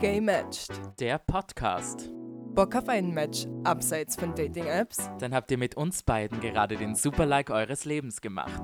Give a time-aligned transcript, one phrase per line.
[0.00, 0.70] Gay Matched.
[0.98, 2.08] Der Podcast.
[2.54, 5.10] Bock auf ein Match abseits von Dating-Apps?
[5.18, 8.62] Dann habt ihr mit uns beiden gerade den Super-Like eures Lebens gemacht.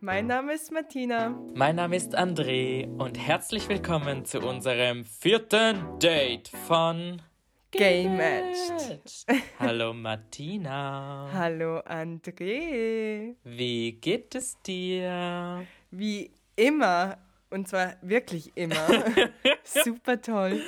[0.00, 1.30] Mein Name ist Martina.
[1.54, 7.22] Mein Name ist André und herzlich willkommen zu unserem vierten Date von
[7.70, 9.24] Gay Matched.
[9.58, 11.30] Hallo Martina.
[11.32, 13.36] Hallo André.
[13.42, 15.66] Wie geht es dir?
[15.90, 17.16] Wie immer,
[17.50, 18.86] und zwar wirklich immer,
[19.64, 20.62] super toll.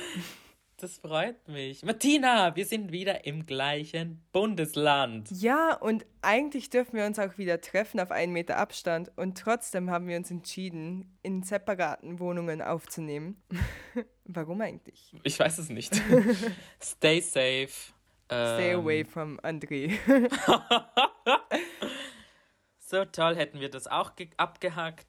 [0.78, 1.82] Das freut mich.
[1.84, 5.30] Martina, wir sind wieder im gleichen Bundesland.
[5.30, 9.10] Ja, und eigentlich dürfen wir uns auch wieder treffen auf einen Meter Abstand.
[9.16, 13.42] Und trotzdem haben wir uns entschieden, in separaten Wohnungen aufzunehmen.
[14.24, 15.14] Warum eigentlich?
[15.22, 15.94] Ich weiß es nicht.
[16.82, 17.70] Stay safe.
[18.28, 19.92] Stay Ähm, away from André.
[22.78, 25.06] So toll hätten wir das auch ge- abgehackt,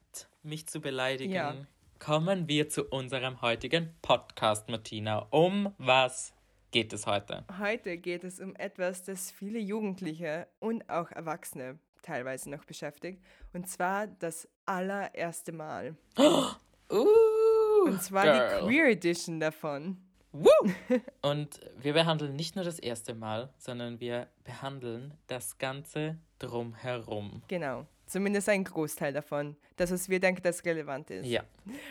[0.47, 1.33] mich zu beleidigen.
[1.33, 1.55] Ja.
[1.99, 5.27] Kommen wir zu unserem heutigen Podcast, Martina.
[5.29, 6.33] Um was
[6.71, 7.43] geht es heute?
[7.59, 13.21] Heute geht es um etwas, das viele Jugendliche und auch Erwachsene teilweise noch beschäftigt.
[13.53, 15.95] Und zwar das allererste Mal.
[16.89, 18.61] Uh, Und zwar girl.
[18.61, 19.97] die Queer Edition davon.
[20.31, 20.49] Woo!
[21.21, 27.41] Und wir behandeln nicht nur das erste Mal, sondern wir behandeln das Ganze drumherum.
[27.49, 27.85] Genau.
[28.07, 29.55] Zumindest ein Großteil davon.
[29.75, 31.25] Das, was wir denken, das relevant ist.
[31.27, 31.43] Ja.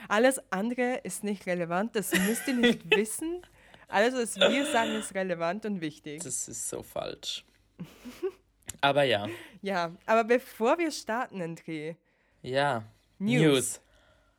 [0.08, 3.42] Alles andere ist nicht relevant, das müsst ihr nicht wissen.
[3.88, 6.22] Alles, was wir sagen, ist relevant und wichtig.
[6.24, 7.44] Das ist so falsch.
[8.80, 9.28] Aber ja.
[9.62, 11.96] Ja, aber bevor wir starten, André,
[12.42, 12.84] Ja.
[13.18, 13.42] News.
[13.42, 13.80] News.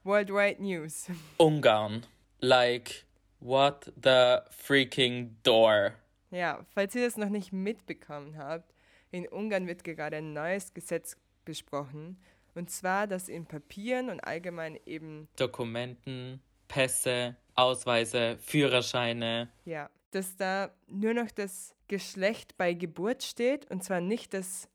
[0.03, 1.07] Worldwide News.
[1.37, 2.05] Ungarn.
[2.39, 3.05] Like,
[3.39, 5.93] what the freaking door?
[6.31, 8.73] Ja, falls ihr das noch nicht mitbekommen habt,
[9.11, 11.17] in Ungarn wird gerade ein neues Gesetz
[11.47, 12.19] besprochen.
[12.53, 19.49] Und zwar, dass in Papieren und allgemein eben, Dokumenten, Pässe, Ausweise, Führerscheine.
[19.65, 23.69] ja, dass da nur noch das Geschlecht bei Geburt steht.
[23.71, 24.69] Und zwar nicht das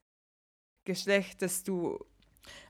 [0.85, 1.99] Geschlecht, das du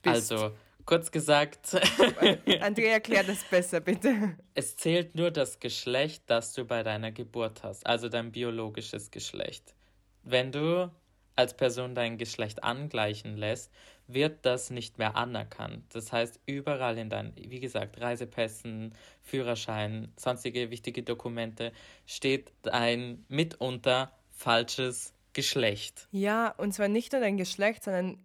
[0.02, 0.32] bist.
[0.32, 0.52] Also,
[0.84, 1.74] kurz gesagt,
[2.60, 4.36] Andrea, erklär das besser, bitte.
[4.54, 9.74] es zählt nur das Geschlecht, das du bei deiner Geburt hast, also dein biologisches Geschlecht.
[10.22, 10.90] Wenn du
[11.36, 13.72] als Person dein Geschlecht angleichen lässt,
[14.06, 15.84] wird das nicht mehr anerkannt.
[15.94, 21.72] Das heißt, überall in deinen, wie gesagt, Reisepässen, Führerschein, sonstige wichtige Dokumente
[22.06, 26.08] steht ein mitunter falsches Geschlecht.
[26.10, 28.18] Ja, und zwar nicht nur dein Geschlecht, sondern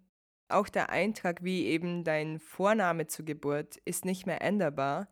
[0.49, 5.07] auch der Eintrag, wie eben dein Vorname zur Geburt, ist nicht mehr änderbar.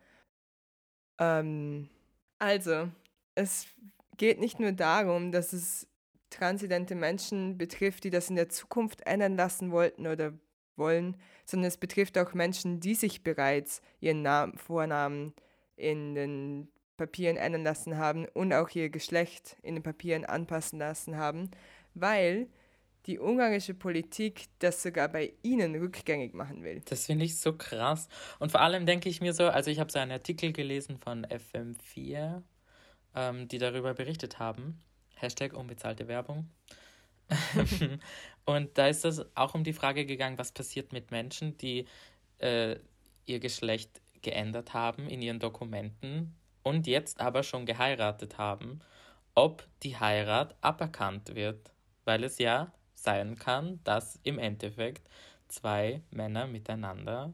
[1.19, 1.89] Ähm,
[2.39, 2.89] also,
[3.35, 3.67] es
[4.17, 5.87] geht nicht nur darum, dass es
[6.29, 10.33] transidente Menschen betrifft, die das in der Zukunft ändern lassen wollten oder
[10.77, 15.33] wollen, sondern es betrifft auch Menschen, die sich bereits ihren Namen, Vornamen
[15.75, 21.17] in den Papieren ändern lassen haben und auch ihr Geschlecht in den Papieren anpassen lassen
[21.17, 21.51] haben,
[21.93, 22.47] weil
[23.05, 26.81] die ungarische Politik das sogar bei ihnen rückgängig machen will.
[26.85, 28.07] Das finde ich so krass.
[28.39, 31.25] Und vor allem denke ich mir so, also ich habe so einen Artikel gelesen von
[31.25, 32.41] FM4,
[33.15, 34.79] ähm, die darüber berichtet haben.
[35.15, 36.49] Hashtag unbezahlte Werbung.
[38.45, 41.85] und da ist es auch um die Frage gegangen, was passiert mit Menschen, die
[42.39, 42.77] äh,
[43.25, 48.79] ihr Geschlecht geändert haben in ihren Dokumenten und jetzt aber schon geheiratet haben,
[49.35, 51.71] ob die Heirat aberkannt wird,
[52.05, 55.07] weil es ja sein kann, dass im Endeffekt
[55.47, 57.33] zwei Männer miteinander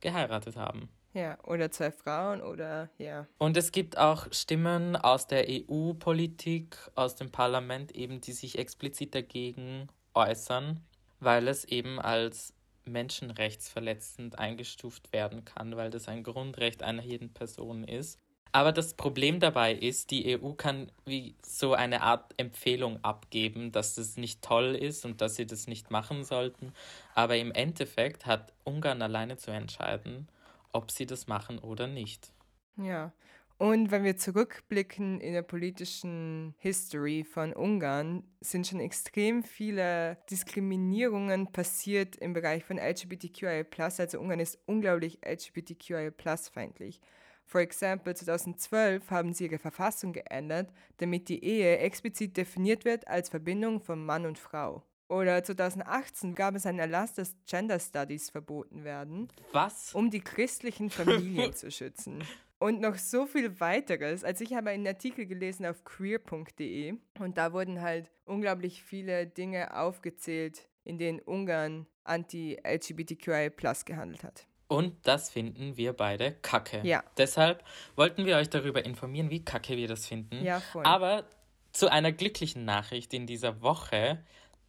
[0.00, 0.90] geheiratet haben.
[1.16, 3.26] Ja, oder zwei Frauen oder ja.
[3.38, 9.14] Und es gibt auch Stimmen aus der EU-Politik, aus dem Parlament eben, die sich explizit
[9.14, 10.84] dagegen äußern,
[11.20, 12.52] weil es eben als
[12.84, 18.20] menschenrechtsverletzend eingestuft werden kann, weil das ein Grundrecht einer jeden Person ist.
[18.52, 23.94] Aber das Problem dabei ist, die EU kann wie so eine Art Empfehlung abgeben, dass
[23.94, 26.74] das nicht toll ist und dass sie das nicht machen sollten.
[27.14, 30.28] Aber im Endeffekt hat Ungarn alleine zu entscheiden,
[30.72, 32.32] ob sie das machen oder nicht.
[32.76, 33.12] Ja.
[33.58, 41.52] Und wenn wir zurückblicken in der politischen History von Ungarn, sind schon extrem viele Diskriminierungen
[41.52, 43.64] passiert im Bereich von LGBTQIA+.
[43.78, 47.00] Also Ungarn ist unglaublich LGBTQIA+-feindlich.
[47.46, 53.30] For example, 2012 haben sie ihre Verfassung geändert, damit die Ehe explizit definiert wird als
[53.30, 54.82] Verbindung von Mann und Frau.
[55.08, 59.94] Oder 2018 gab es einen Erlass, dass Gender Studies verboten werden, Was?
[59.94, 62.24] um die christlichen Familien zu schützen.
[62.58, 64.24] Und noch so viel weiteres.
[64.24, 69.76] Also ich habe einen Artikel gelesen auf queer.de und da wurden halt unglaublich viele Dinge
[69.76, 73.50] aufgezählt, in denen Ungarn anti-LGBTQI+
[73.84, 74.46] gehandelt hat.
[74.68, 76.80] Und das finden wir beide kacke.
[76.82, 77.04] Ja.
[77.16, 77.62] Deshalb
[77.94, 80.42] wollten wir euch darüber informieren, wie kacke wir das finden.
[80.42, 80.84] Ja, voll.
[80.84, 81.24] Aber
[81.72, 84.24] zu einer glücklichen Nachricht in dieser Woche.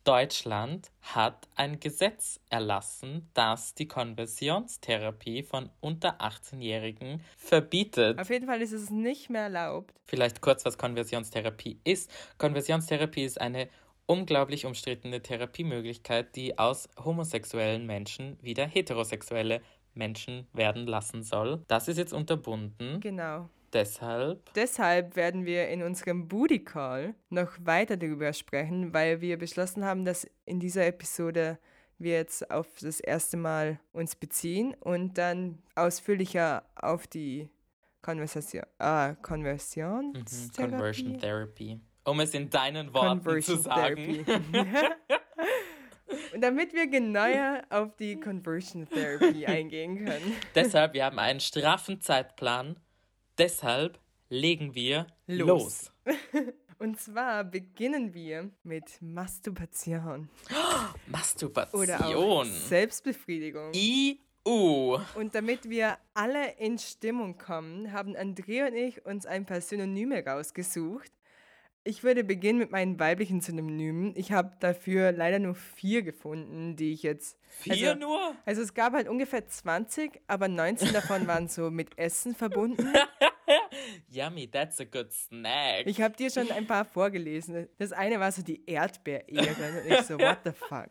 [0.07, 8.17] Deutschland hat ein Gesetz erlassen, das die Konversionstherapie von unter 18-Jährigen verbietet.
[8.17, 9.93] Auf jeden Fall ist es nicht mehr erlaubt.
[10.05, 12.09] Vielleicht kurz, was Konversionstherapie ist.
[12.37, 13.67] Konversionstherapie ist eine
[14.05, 19.61] unglaublich umstrittene Therapiemöglichkeit, die aus homosexuellen Menschen wieder heterosexuelle
[19.93, 21.65] Menschen werden lassen soll.
[21.67, 23.01] Das ist jetzt unterbunden.
[23.01, 23.49] Genau.
[23.73, 24.53] Deshalb.
[24.53, 30.05] Deshalb werden wir in unserem Booty Call noch weiter darüber sprechen, weil wir beschlossen haben,
[30.05, 31.59] dass in dieser Episode
[31.99, 37.49] wir jetzt auf das erste Mal uns beziehen und dann ausführlicher auf die
[38.01, 41.79] Konversation, ah, Konversion, Mhm, Conversion Therapy.
[42.05, 44.25] Um es in deinen Worten zu sagen.
[46.33, 50.35] Und damit wir genauer auf die Conversion Therapy eingehen können.
[50.55, 52.77] Deshalb, wir haben einen straffen Zeitplan.
[53.37, 53.99] Deshalb
[54.29, 55.91] legen wir los.
[56.79, 60.29] Und zwar beginnen wir mit Masturbation.
[61.07, 61.81] Masturbation.
[61.81, 63.71] Oder auch Selbstbefriedigung.
[63.73, 64.99] IU.
[65.15, 70.23] Und damit wir alle in Stimmung kommen, haben Andrea und ich uns ein paar Synonyme
[70.25, 71.11] rausgesucht.
[71.87, 74.13] Ich würde beginnen mit meinen weiblichen Synonymen.
[74.17, 77.37] Ich habe dafür leider nur vier gefunden, die ich jetzt.
[77.47, 78.35] Vier also, nur?
[78.45, 82.93] Also es gab halt ungefähr 20, aber 19 davon waren so mit Essen verbunden.
[84.09, 85.83] Yummy, that's a good snack.
[85.85, 87.69] Ich habe dir schon ein paar vorgelesen.
[87.77, 90.89] Das eine war so die Erdbeerehren und ich so, what the fuck?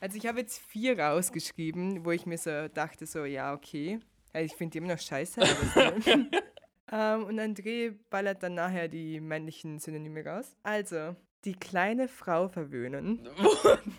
[0.00, 4.00] Also ich habe jetzt vier rausgeschrieben, wo ich mir so dachte, so, ja, okay.
[4.32, 5.42] Also ich finde die immer noch scheiße.
[5.42, 5.94] Aber
[6.92, 10.54] ähm, und André ballert dann nachher die männlichen Synonyme raus.
[10.62, 11.16] Also,
[11.46, 13.26] die kleine Frau verwöhnen.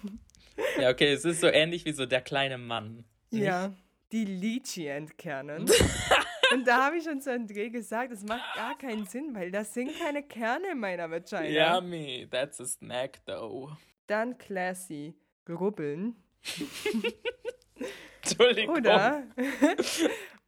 [0.80, 3.04] ja, okay, es ist so ähnlich wie so der kleine Mann.
[3.32, 3.44] Nicht?
[3.44, 3.74] Ja,
[4.12, 5.70] die Lychee entkernen.
[6.54, 9.74] Und da habe ich schon zu André gesagt, das macht gar keinen Sinn, weil das
[9.74, 11.76] sind keine Kerne in meiner Vagina.
[11.76, 13.72] Yummy, that's a snack though.
[14.06, 16.16] Dann classy, grubbeln.
[18.22, 18.76] Entschuldigung.
[18.76, 19.24] Oder,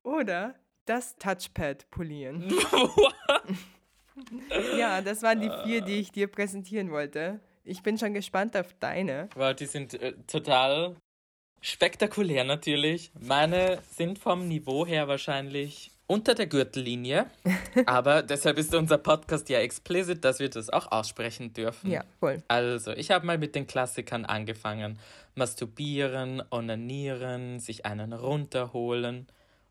[0.03, 2.53] oder das Touchpad polieren.
[4.77, 7.39] ja, das waren die vier, die ich dir präsentieren wollte.
[7.63, 9.29] Ich bin schon gespannt auf deine.
[9.35, 10.95] Wow, die sind äh, total
[11.61, 13.11] spektakulär natürlich.
[13.19, 17.25] Meine sind vom Niveau her wahrscheinlich unter der Gürtellinie.
[17.87, 21.89] aber deshalb ist unser Podcast ja explicit, dass wir das auch aussprechen dürfen.
[21.89, 22.43] Ja, voll.
[22.47, 24.99] Also, ich habe mal mit den Klassikern angefangen.
[25.33, 29.27] Masturbieren, onanieren, sich einen runterholen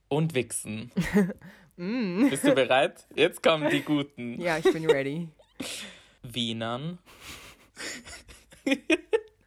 [0.08, 0.90] und wichsen.
[1.76, 2.28] mm.
[2.30, 3.06] Bist du bereit?
[3.14, 4.40] Jetzt kommen die guten.
[4.40, 5.28] Ja, ich bin ready.
[6.22, 6.98] Wienern.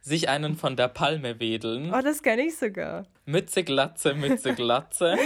[0.00, 1.92] Sich einen von der Palme wedeln.
[1.92, 3.06] Oh, das kenne ich sogar.
[3.26, 5.16] Mütze, Glatze, Mütze, Glatze.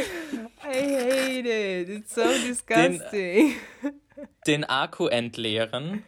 [0.65, 1.89] I hate it.
[1.89, 3.55] It's so disgusting.
[3.83, 3.95] Den,
[4.47, 6.03] den Akku entleeren.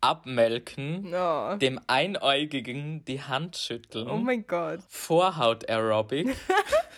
[0.00, 1.14] Abmelken.
[1.14, 1.56] Oh.
[1.56, 4.08] Dem Einäugigen die Hand schütteln.
[4.08, 4.80] Oh mein Gott.
[4.88, 6.34] Vorhaut-Aerobic.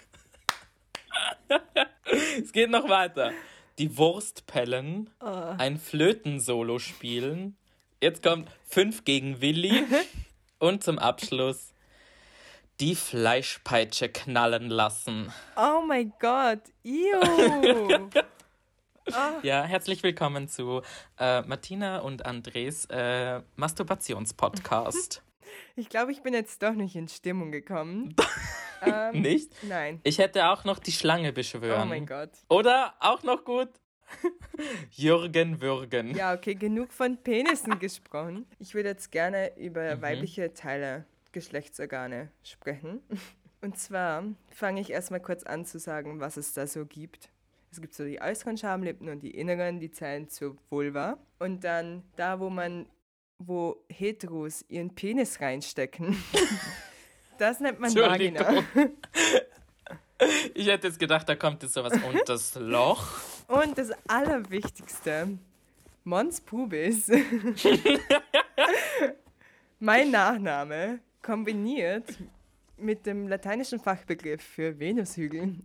[2.42, 3.32] es geht noch weiter.
[3.78, 5.10] Die Wurst pellen.
[5.20, 5.54] Oh.
[5.58, 7.56] Ein Flötensolo spielen.
[8.00, 9.84] Jetzt kommt fünf gegen Willi.
[10.58, 11.72] Und zum Abschluss
[12.80, 15.32] die Fleischpeitsche knallen lassen.
[15.56, 16.60] Oh mein Gott.
[16.84, 17.20] Ew.
[17.20, 18.10] Oh.
[19.42, 20.80] Ja, herzlich willkommen zu
[21.18, 25.22] äh, Martina und Andres äh, Masturbationspodcast.
[25.76, 28.14] Ich glaube, ich bin jetzt doch nicht in Stimmung gekommen.
[28.82, 29.52] ähm, nicht?
[29.62, 30.00] Nein.
[30.04, 31.82] Ich hätte auch noch die Schlange beschwören.
[31.82, 32.30] Oh mein Gott.
[32.48, 33.68] Oder auch noch gut.
[34.90, 36.14] Jürgen Würgen.
[36.14, 38.46] Ja, okay, genug von Penissen gesprochen.
[38.58, 40.02] Ich würde jetzt gerne über mhm.
[40.02, 43.00] weibliche Teile, Geschlechtsorgane sprechen.
[43.60, 47.30] Und zwar fange ich erstmal kurz an zu sagen, was es da so gibt.
[47.70, 51.16] Es gibt so die äußeren Schamlippen und die inneren, die zählen zur Vulva.
[51.38, 52.86] Und dann da, wo man,
[53.46, 56.16] wo Heteros ihren Penis reinstecken,
[57.38, 58.64] das nennt man Vagina.
[60.54, 63.08] Ich hätte jetzt gedacht, da kommt jetzt sowas unter das Loch.
[63.48, 65.36] Und das Allerwichtigste,
[66.04, 67.08] Mons Pubis.
[69.80, 72.04] mein Nachname kombiniert
[72.76, 75.56] mit dem lateinischen Fachbegriff für Venushügel,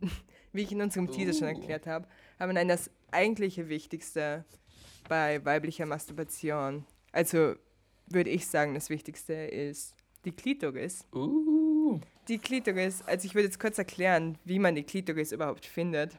[0.54, 1.60] wie ich in unserem Teaser schon Uh.
[1.60, 2.08] erklärt habe,
[2.40, 4.44] haben wir das eigentliche Wichtigste
[5.08, 6.86] bei weiblicher Masturbation.
[7.12, 7.56] Also
[8.08, 9.96] würde ich sagen, das Wichtigste ist
[10.26, 11.06] die Klitoris.
[11.14, 12.00] Uh.
[12.28, 16.18] Die Klitoris, also ich würde jetzt kurz erklären, wie man die Klitoris überhaupt findet.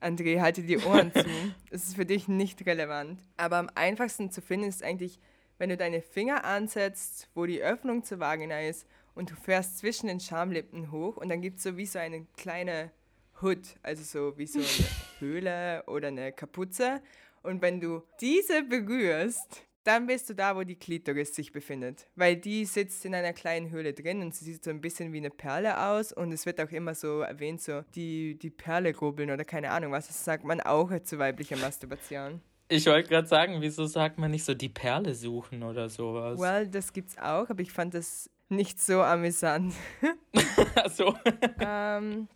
[0.00, 1.24] André, halte die Ohren zu.
[1.70, 3.20] Das ist für dich nicht relevant.
[3.36, 5.18] Aber am einfachsten zu finden ist eigentlich,
[5.58, 10.06] wenn du deine Finger ansetzt, wo die Öffnung zur Vagina ist und du fährst zwischen
[10.06, 12.90] den Schamlippen hoch und dann gibt es so wie so eine kleine
[13.42, 14.68] Hood, also so wie so eine
[15.18, 17.02] Höhle oder eine Kapuze.
[17.42, 22.08] Und wenn du diese berührst, dann bist du da, wo die Klitoris sich befindet.
[22.16, 25.18] Weil die sitzt in einer kleinen Höhle drin und sie sieht so ein bisschen wie
[25.18, 26.12] eine Perle aus.
[26.12, 29.92] Und es wird auch immer so erwähnt, so die, die Perle rubbeln oder keine Ahnung
[29.92, 30.08] was.
[30.08, 32.40] Das sagt man auch zu weiblicher Masturbation.
[32.68, 36.38] Ich wollte gerade sagen, wieso sagt man nicht so die Perle suchen oder sowas?
[36.40, 39.72] Well, das gibt's auch, aber ich fand das nicht so amüsant.
[40.74, 41.14] Ach so.
[41.60, 42.26] ähm,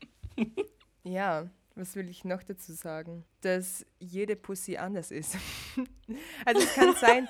[1.03, 1.51] ja,
[1.81, 3.25] was will ich noch dazu sagen?
[3.41, 5.37] Dass jede Pussy anders ist.
[6.45, 7.29] also es kann sein,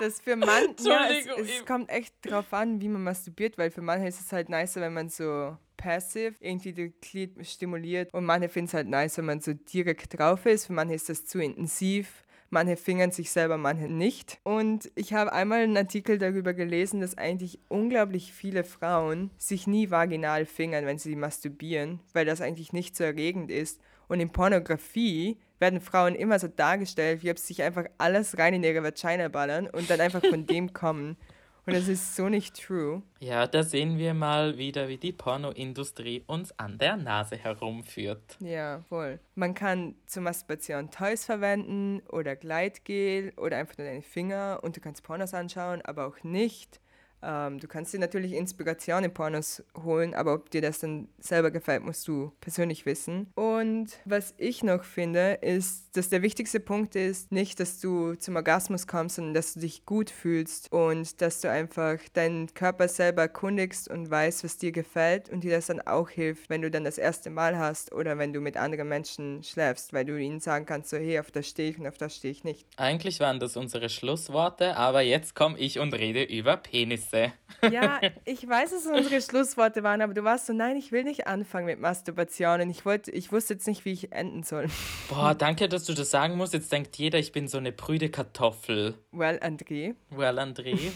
[0.00, 3.82] dass für manche, ja, es, es kommt echt drauf an, wie man masturbiert, weil für
[3.82, 8.48] manche ist es halt nicer, wenn man so passiv irgendwie die Glied stimuliert und manche
[8.48, 10.66] finden es halt nice, wenn man so direkt drauf ist.
[10.66, 12.24] Für manche ist das zu intensiv
[12.54, 14.38] Manche fingern sich selber, manche nicht.
[14.44, 19.90] Und ich habe einmal einen Artikel darüber gelesen, dass eigentlich unglaublich viele Frauen sich nie
[19.90, 23.80] vaginal fingern, wenn sie masturbieren, weil das eigentlich nicht so erregend ist.
[24.06, 28.54] Und in Pornografie werden Frauen immer so dargestellt, wie ob sie sich einfach alles rein
[28.54, 31.16] in ihre Vagina ballern und dann einfach von dem kommen.
[31.66, 33.02] Und das ist so nicht true.
[33.20, 38.36] Ja, da sehen wir mal wieder, wie die Pornoindustrie uns an der Nase herumführt.
[38.40, 39.18] Ja, voll.
[39.34, 44.80] Man kann zur Masturbation Toys verwenden oder Gleitgel oder einfach nur deine Finger und du
[44.80, 46.80] kannst Pornos anschauen, aber auch nicht.
[47.24, 51.50] Ähm, du kannst dir natürlich Inspiration in Pornos holen, aber ob dir das dann selber
[51.50, 53.32] gefällt, musst du persönlich wissen.
[53.34, 58.36] Und was ich noch finde, ist, dass der wichtigste Punkt ist, nicht, dass du zum
[58.36, 63.22] Orgasmus kommst, sondern dass du dich gut fühlst und dass du einfach deinen Körper selber
[63.22, 66.84] erkundigst und weißt, was dir gefällt und dir das dann auch hilft, wenn du dann
[66.84, 70.66] das erste Mal hast oder wenn du mit anderen Menschen schläfst, weil du ihnen sagen
[70.66, 72.66] kannst, so hey, auf das stehe ich und auf das stehe ich nicht.
[72.76, 77.13] Eigentlich waren das unsere Schlussworte, aber jetzt komme ich und rede über Penisse.
[77.14, 77.32] Scheiße.
[77.72, 81.04] Ja, ich weiß, dass es unsere Schlussworte waren, aber du warst so, nein, ich will
[81.04, 84.68] nicht anfangen mit Masturbation und ich, wollte, ich wusste jetzt nicht, wie ich enden soll.
[85.08, 86.52] Boah, danke, dass du das sagen musst.
[86.52, 88.94] Jetzt denkt jeder, ich bin so eine prüde Kartoffel.
[89.12, 89.94] Well, André.
[90.10, 90.92] Well, André.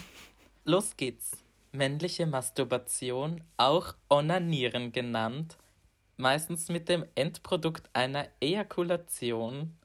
[0.65, 1.31] Los geht's.
[1.71, 5.57] Männliche Masturbation, auch Onanieren genannt,
[6.17, 9.75] meistens mit dem Endprodukt einer Ejakulation,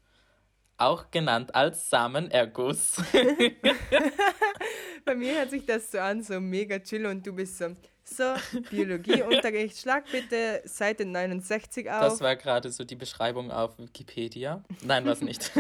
[0.77, 2.97] auch genannt als Samenerguss.
[5.05, 8.35] Bei mir hört sich das so an, so mega chill und du bist so, so,
[8.71, 12.01] Biologieunterricht, schlag bitte Seite 69 auf.
[12.01, 14.63] Das war gerade so die Beschreibung auf Wikipedia.
[14.83, 15.51] Nein, was nicht.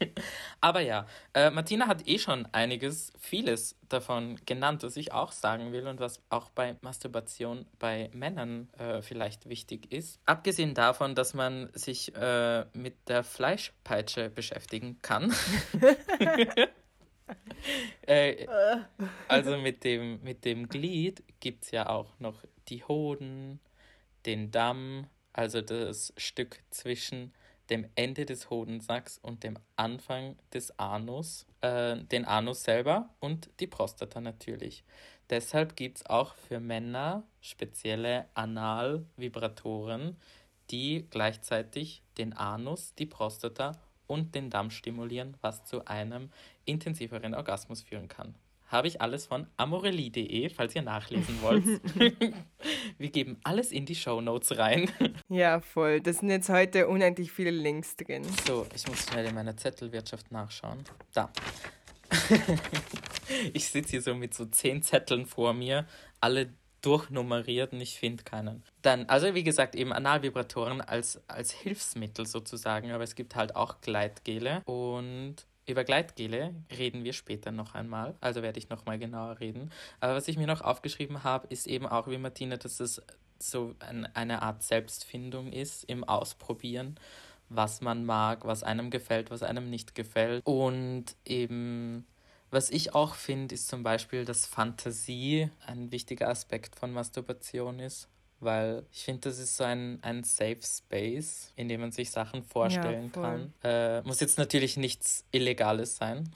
[0.60, 5.72] Aber ja, äh, Martina hat eh schon einiges, vieles davon genannt, was ich auch sagen
[5.72, 10.20] will und was auch bei Masturbation bei Männern äh, vielleicht wichtig ist.
[10.26, 15.32] Abgesehen davon, dass man sich äh, mit der Fleischpeitsche beschäftigen kann.
[18.02, 18.46] äh,
[19.28, 23.60] also mit dem, mit dem Glied gibt es ja auch noch die Hoden,
[24.26, 27.32] den Damm, also das Stück zwischen
[27.70, 33.66] dem Ende des Hodensacks und dem Anfang des Anus, äh, den Anus selber und die
[33.66, 34.84] Prostata natürlich.
[35.30, 40.16] Deshalb gibt es auch für Männer spezielle Analvibratoren,
[40.70, 43.72] die gleichzeitig den Anus, die Prostata
[44.06, 46.30] und den Damm stimulieren, was zu einem
[46.64, 48.34] intensiveren Orgasmus führen kann.
[48.66, 51.64] Habe ich alles von amorelie.de, falls ihr nachlesen wollt.
[52.98, 54.90] Wir geben alles in die Show Notes rein.
[55.28, 56.00] Ja, voll.
[56.00, 58.24] Das sind jetzt heute unendlich viele Links drin.
[58.46, 60.82] So, ich muss schnell in meiner Zettelwirtschaft nachschauen.
[61.12, 61.30] Da.
[63.52, 65.86] ich sitze hier so mit so zehn Zetteln vor mir,
[66.20, 66.52] alle
[66.84, 68.62] durchnummeriert und ich finde keinen.
[68.82, 73.80] Dann, also wie gesagt, eben Analvibratoren als, als Hilfsmittel sozusagen, aber es gibt halt auch
[73.80, 75.36] Gleitgele und
[75.66, 79.70] über Gleitgele reden wir später noch einmal, also werde ich noch mal genauer reden.
[80.00, 83.00] Aber was ich mir noch aufgeschrieben habe, ist eben auch wie Martina, dass es
[83.38, 86.96] so ein, eine Art Selbstfindung ist im Ausprobieren,
[87.48, 92.06] was man mag, was einem gefällt, was einem nicht gefällt und eben
[92.54, 98.08] was ich auch finde, ist zum Beispiel, dass Fantasie ein wichtiger Aspekt von Masturbation ist.
[98.40, 102.42] Weil ich finde, das ist so ein, ein Safe Space, in dem man sich Sachen
[102.42, 103.54] vorstellen ja, kann.
[103.62, 106.30] Äh, muss jetzt natürlich nichts Illegales sein.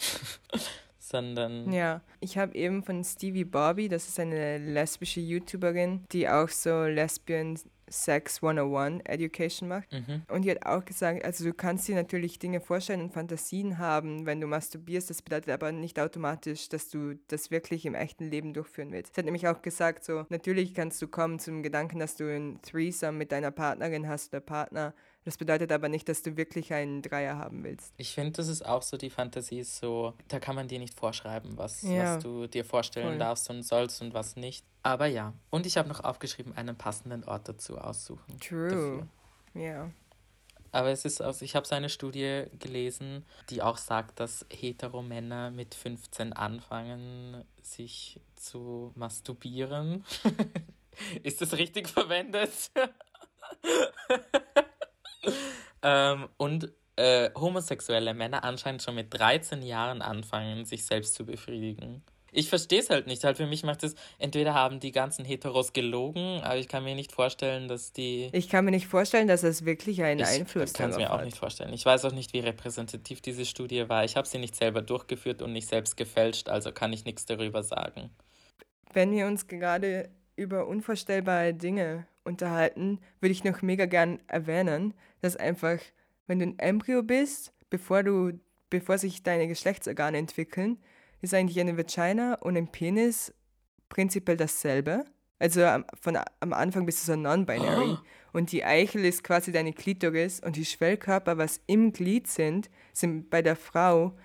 [1.09, 1.73] sondern.
[1.73, 6.85] Ja, ich habe eben von Stevie Bobby, das ist eine lesbische YouTuberin, die auch so
[6.85, 7.59] Lesbian
[7.91, 9.93] Sex 101 Education macht.
[9.93, 10.23] Mhm.
[10.29, 14.27] Und die hat auch gesagt, also du kannst dir natürlich Dinge vorstellen und Fantasien haben,
[14.27, 15.11] wenn du masturbierst.
[15.11, 19.15] Das bedeutet aber nicht automatisch, dass du das wirklich im echten Leben durchführen willst.
[19.15, 22.61] Sie hat nämlich auch gesagt, so natürlich kannst du kommen zum Gedanken, dass du ein
[22.63, 24.95] Threesome mit deiner Partnerin hast oder Partner.
[25.29, 27.93] Das bedeutet aber nicht, dass du wirklich einen Dreier haben willst.
[27.99, 30.95] Ich finde, das ist auch so, die Fantasie ist so, da kann man dir nicht
[30.95, 32.17] vorschreiben, was, ja.
[32.17, 33.19] was du dir vorstellen Voll.
[33.19, 34.65] darfst und sollst und was nicht.
[34.83, 38.41] Aber ja, und ich habe noch aufgeschrieben, einen passenden Ort dazu aussuchen.
[38.41, 39.07] True.
[39.53, 39.91] Ja.
[40.73, 45.51] Aber es ist aus, ich habe so eine Studie gelesen, die auch sagt, dass Heteromänner
[45.51, 50.07] mit 15 anfangen, sich zu masturbieren.
[51.23, 52.51] ist das richtig verwendet?
[55.83, 62.03] ähm, und äh, homosexuelle Männer anscheinend schon mit 13 Jahren anfangen, sich selbst zu befriedigen.
[62.33, 63.25] Ich verstehe es halt nicht.
[63.25, 66.95] Halt für mich macht es, entweder haben die ganzen Heteros gelogen, aber ich kann mir
[66.95, 68.29] nicht vorstellen, dass die.
[68.33, 71.19] Ich kann mir nicht vorstellen, dass es wirklich einen ich Einfluss kann es mir auch
[71.19, 71.25] hat.
[71.25, 71.73] nicht vorstellen.
[71.73, 74.05] Ich weiß auch nicht, wie repräsentativ diese Studie war.
[74.05, 77.63] Ich habe sie nicht selber durchgeführt und nicht selbst gefälscht, also kann ich nichts darüber
[77.63, 78.11] sagen.
[78.93, 85.37] Wenn wir uns gerade über unvorstellbare Dinge unterhalten, würde ich noch mega gern erwähnen, dass
[85.37, 85.79] einfach,
[86.27, 88.39] wenn du ein Embryo bist, bevor du,
[88.71, 90.79] bevor sich deine Geschlechtsorgane entwickeln,
[91.21, 93.35] ist eigentlich eine Vagina und ein Penis
[93.89, 95.05] prinzipiell dasselbe.
[95.41, 97.97] Also am, von, am Anfang bist du so non-binary.
[98.33, 103.31] Und die Eichel ist quasi deine Klitoris und die Schwellkörper, was im Glied sind, sind
[103.31, 104.17] bei der Frau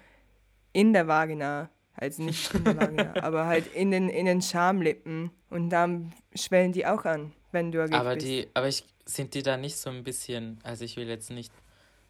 [0.73, 1.69] in der Vagina.
[1.95, 5.31] Also nicht in der Vagina, aber halt in den, in den Schamlippen.
[5.49, 8.25] Und dann schwellen die auch an, wenn du erregt Aber bist.
[8.27, 11.53] die, aber ich, sind die da nicht so ein bisschen, also ich will jetzt nicht,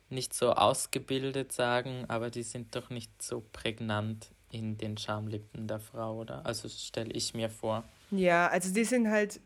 [0.10, 5.80] nicht so ausgebildet sagen, aber die sind doch nicht so prägnant in den Schamlippen der
[5.80, 6.46] Frau, oder?
[6.46, 7.84] Also stelle ich mir vor.
[8.12, 9.40] Ja, also die sind halt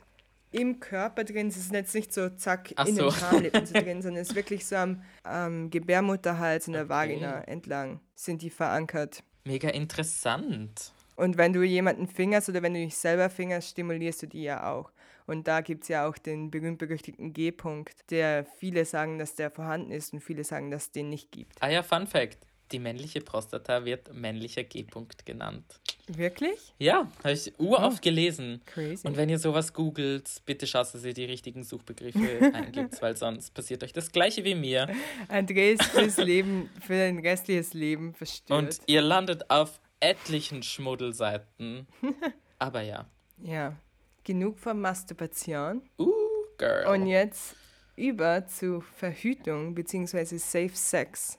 [0.51, 1.49] im Körper drin.
[1.51, 3.03] Sie sind jetzt nicht so zack Ach in so.
[3.03, 6.89] den Schamlippen so drin, sondern es ist wirklich so am, am Gebärmutterhals und der Okay.
[6.89, 9.23] Vagina entlang sind die verankert.
[9.47, 10.91] Mega interessant.
[11.15, 14.73] Und wenn du jemanden fingerst oder wenn du dich selber fingerst, stimulierst du die ja
[14.73, 14.91] auch.
[15.25, 19.91] Und da gibt es ja auch den berühmt-berüchtigten G-Punkt, der viele sagen, dass der vorhanden
[19.91, 21.61] ist und viele sagen, dass es den nicht gibt.
[21.61, 22.39] Ah ja, Fun Fact.
[22.73, 25.79] Die männliche Prostata wird männlicher G-Punkt genannt.
[26.07, 26.73] Wirklich?
[26.79, 28.61] Ja, habe ich uroft gelesen.
[28.65, 29.05] Crazy.
[29.05, 32.19] Und wenn ihr sowas googelt, bitte schaut, dass ihr die richtigen Suchbegriffe
[32.53, 34.87] eingibt, weil sonst passiert euch das gleiche wie mir.
[35.27, 38.57] André ist fürs Leben, für ein restliches Leben verstört.
[38.57, 41.87] Und ihr landet auf etlichen Schmuddelseiten.
[42.59, 43.05] Aber ja.
[43.43, 43.75] ja,
[44.23, 45.81] genug von Masturbation.
[45.99, 46.13] Uh,
[46.57, 46.87] girl.
[46.87, 47.55] Und jetzt
[47.97, 50.37] über zu Verhütung bzw.
[50.37, 51.37] Safe Sex,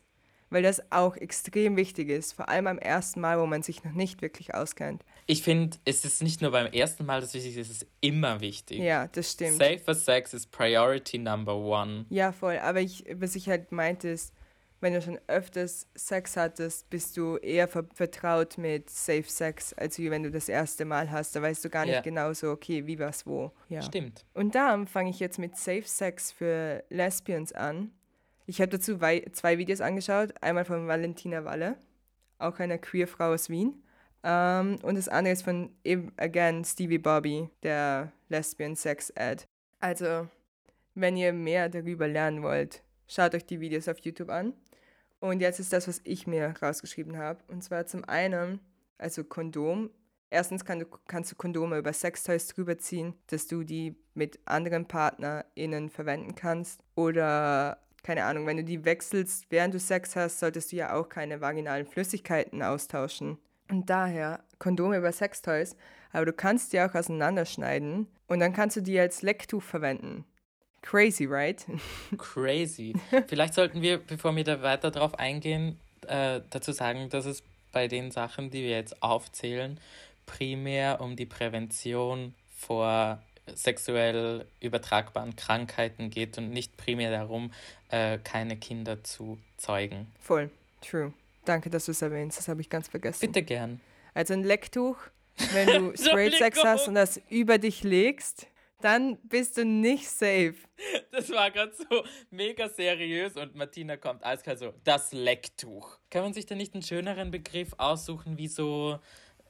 [0.50, 3.92] weil das auch extrem wichtig ist, vor allem am ersten Mal, wo man sich noch
[3.92, 5.04] nicht wirklich auskennt.
[5.26, 8.78] Ich finde, es ist nicht nur beim ersten Mal das wichtig, es ist immer wichtig.
[8.78, 9.58] Ja, das stimmt.
[9.58, 12.06] Safer Sex ist Priority Number One.
[12.08, 12.58] Ja, voll.
[12.58, 14.32] Aber ich, was ich halt meinte, ist,
[14.80, 19.98] wenn du schon öfters Sex hattest, bist du eher ver vertraut mit Safe Sex, als
[19.98, 21.34] wie wenn du das erste Mal hast.
[21.34, 22.00] Da weißt du gar nicht Ja.
[22.00, 23.50] genau so, okay, wie was wo.
[23.68, 23.82] Ja.
[23.82, 24.24] Stimmt.
[24.34, 27.90] Und da fange ich jetzt mit Safe Sex für Lesbians an.
[28.48, 30.32] Ich habe dazu wei zwei Videos angeschaut.
[30.40, 31.76] Einmal von Valentina Walle,
[32.38, 33.82] auch einer Queer-Frau aus Wien.
[34.22, 39.44] Ähm, und das andere ist von, eben, again, Stevie Bobby, der Lesbian Sex Ad.
[39.80, 40.28] Also,
[40.94, 44.54] wenn ihr mehr darüber lernen wollt, schaut euch die Videos auf YouTube an.
[45.20, 47.44] Und jetzt ist das, was ich mir rausgeschrieben habe.
[47.48, 48.61] Und zwar zum einen,
[48.96, 49.90] also Kondom.
[50.30, 54.88] Erstens kann du, kannst du Kondome über Sextoys drüber ziehen, dass du die mit anderen
[54.88, 56.82] PartnerInnen verwenden kannst.
[56.94, 61.08] Oder, keine Ahnung, wenn du die wechselst, während du Sex hast, solltest du ja auch
[61.08, 63.38] keine vaginalen Flüssigkeiten austauschen.
[63.70, 65.76] Und daher Kondome über Sextoys,
[66.12, 70.24] aber du kannst die auch auseinanderschneiden und dann kannst du die als Lecktuch verwenden.
[70.82, 71.66] Crazy, right?
[72.18, 72.94] Crazy.
[73.26, 77.88] Vielleicht sollten wir, bevor wir da weiter drauf eingehen, äh, dazu sagen, dass es bei
[77.88, 79.78] den Sachen, die wir jetzt aufzählen,
[80.24, 83.22] primär um die Prävention vor
[83.54, 87.52] sexuell übertragbaren Krankheiten geht und nicht primär darum,
[87.88, 90.07] äh, keine Kinder zu zeugen.
[90.20, 91.12] Voll, true.
[91.44, 93.20] Danke, dass du es erwähnst, das habe ich ganz vergessen.
[93.20, 93.81] Bitte gern.
[94.14, 94.98] Also ein Lecktuch,
[95.53, 98.46] wenn du Straight Sex hast und das über dich legst,
[98.81, 100.55] dann bist du nicht safe.
[101.11, 105.98] Das war gerade so mega seriös und Martina kommt eiskalt so, das Lecktuch.
[106.11, 108.98] Kann man sich da nicht einen schöneren Begriff aussuchen, wie so,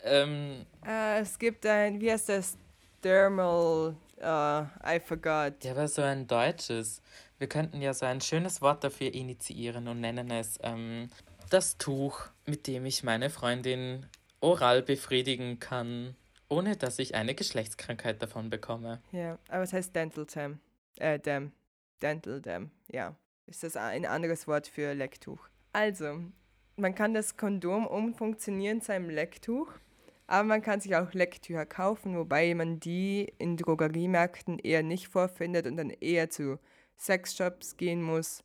[0.03, 2.57] ähm, Äh, es gibt ein, wie heißt das?
[3.05, 5.63] Dermal, uh, I forgot.
[5.63, 7.01] Ja, aber so ein deutsches.
[7.39, 11.09] Wir könnten ja so ein schönes Wort dafür initiieren und nennen es ähm,
[11.51, 14.07] das Tuch, mit dem ich meine Freundin
[14.41, 16.17] oral befriedigen kann,
[16.49, 19.01] ohne dass ich eine Geschlechtskrankheit davon bekomme.
[19.13, 20.59] Ja, aber es heißt Dental Dam.
[20.99, 21.53] Äh, Dam.
[22.03, 23.15] Dental Dam, ja.
[23.47, 25.49] Ist das ein anderes Wort für Lecktuch.
[25.73, 26.21] Also,
[26.77, 29.69] man kann das Kondom umfunktionieren zu einem Lecktuch,
[30.27, 35.67] aber man kann sich auch Lecktücher kaufen, wobei man die in Drogeriemärkten eher nicht vorfindet
[35.67, 36.59] und dann eher zu
[36.99, 38.43] Sexshops gehen muss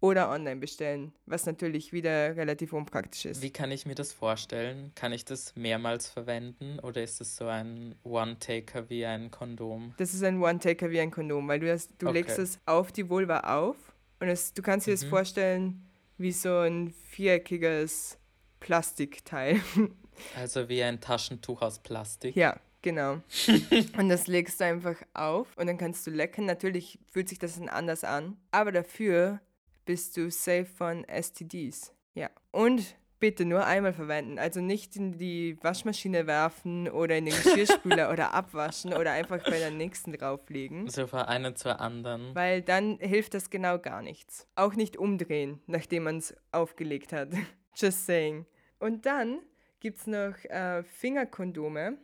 [0.00, 3.42] oder online bestellen, was natürlich wieder relativ unpraktisch ist.
[3.42, 4.92] Wie kann ich mir das vorstellen?
[4.94, 9.94] Kann ich das mehrmals verwenden oder ist es so ein One-Taker wie ein Kondom?
[9.96, 12.14] Das ist ein One-Taker wie ein Kondom, weil du, hast, du Okay.
[12.18, 13.76] legst es auf die Vulva auf
[14.20, 15.08] und es, du kannst dir das Mhm.
[15.08, 15.88] vorstellen
[16.18, 18.18] wie so ein viereckiges
[18.60, 19.60] Plastikteil.
[20.36, 22.36] Also wie ein Taschentuch aus Plastik.
[22.36, 23.20] Ja, genau.
[23.98, 26.46] und das legst du einfach auf und dann kannst du lecken.
[26.46, 29.40] Natürlich fühlt sich das dann anders an, aber dafür
[29.84, 31.92] bist du safe von STDs.
[32.14, 32.30] Ja.
[32.52, 34.38] Und bitte nur einmal verwenden.
[34.38, 39.58] Also nicht in die Waschmaschine werfen oder in den Geschirrspüler oder abwaschen oder einfach bei
[39.58, 40.88] der nächsten drauflegen.
[40.90, 42.34] So von einer zur anderen.
[42.34, 44.46] Weil dann hilft das genau gar nichts.
[44.56, 47.30] Auch nicht umdrehen, nachdem man es aufgelegt hat.
[47.74, 48.46] Just saying.
[48.78, 49.40] Und dann
[49.80, 51.98] gibt es noch äh, Fingerkondome,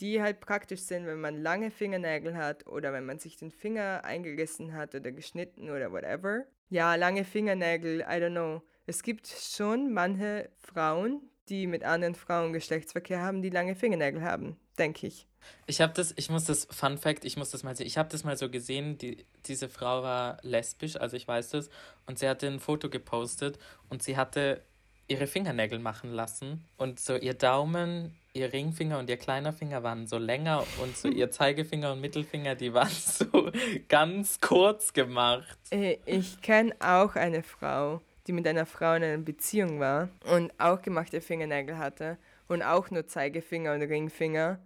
[0.00, 4.04] die halt praktisch sind, wenn man lange Fingernägel hat oder wenn man sich den Finger
[4.04, 6.44] eingerissen hat oder geschnitten oder whatever.
[6.68, 8.62] Ja, lange Fingernägel, I don't know.
[8.86, 14.56] Es gibt schon manche Frauen, die mit anderen Frauen Geschlechtsverkehr haben, die lange Fingernägel haben,
[14.78, 15.26] denke ich.
[15.66, 17.86] Ich habe das, ich muss das, Fun Fact, ich muss das mal sehen.
[17.86, 21.70] Ich habe das mal so gesehen, die, diese Frau war lesbisch, also ich weiß das,
[22.06, 23.58] und sie hatte ein Foto gepostet
[23.88, 24.62] und sie hatte
[25.08, 30.06] ihre Fingernägel machen lassen und so ihr Daumen, ihr Ringfinger und ihr kleiner Finger waren
[30.06, 33.50] so länger und so ihr Zeigefinger und Mittelfinger, die waren so
[33.88, 35.58] ganz kurz gemacht.
[35.70, 40.52] Äh, Ich kenne auch eine Frau, die mit einer Frau in einer Beziehung war und
[40.58, 44.58] auch gemachte Fingernägel hatte und auch nur Zeigefinger und Ringfinger,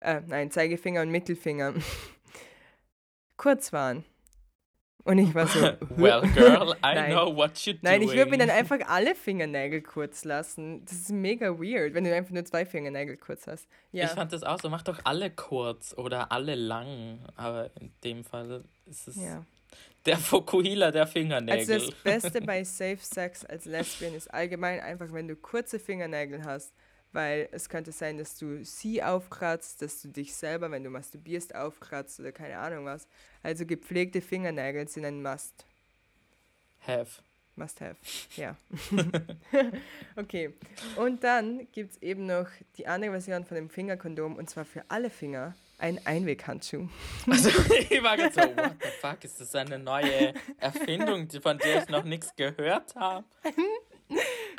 [0.00, 1.74] äh, nein, Zeigefinger und Mittelfinger
[3.36, 4.04] kurz waren.
[5.10, 5.58] Und ich war so,
[5.96, 7.10] Well, girl, I Nein.
[7.10, 8.46] know what you're nein, ich würde mir doing.
[8.46, 10.84] dann einfach alle Fingernägel kurz lassen.
[10.84, 13.66] Das ist mega weird, wenn du einfach nur zwei Fingernägel kurz hast.
[13.90, 14.04] Ja.
[14.04, 18.22] Ich fand das auch so, mach doch alle kurz oder alle lang, aber in dem
[18.22, 19.44] Fall ist es ja.
[20.06, 21.58] der Fokuhila der Fingernägel.
[21.58, 26.44] Also das Beste bei Safe Sex als Lesbian ist allgemein einfach, wenn du kurze Fingernägel
[26.44, 26.72] hast,
[27.12, 31.54] weil es könnte sein, dass du sie aufkratzt, dass du dich selber, wenn du masturbierst,
[31.54, 33.06] aufkratzt oder keine Ahnung was.
[33.42, 35.64] Also gepflegte Fingernägel sind ein Must.
[36.86, 37.22] Have.
[37.56, 37.96] Must have.
[38.36, 38.56] Ja.
[40.16, 40.54] okay.
[40.96, 42.46] Und dann gibt es eben noch
[42.78, 46.88] die andere Version von dem Fingerkondom und zwar für alle Finger ein Einweghandschuh.
[47.26, 51.82] Also ich war gerade so, what the fuck, ist das eine neue Erfindung, von der
[51.82, 53.24] ich noch nichts gehört habe?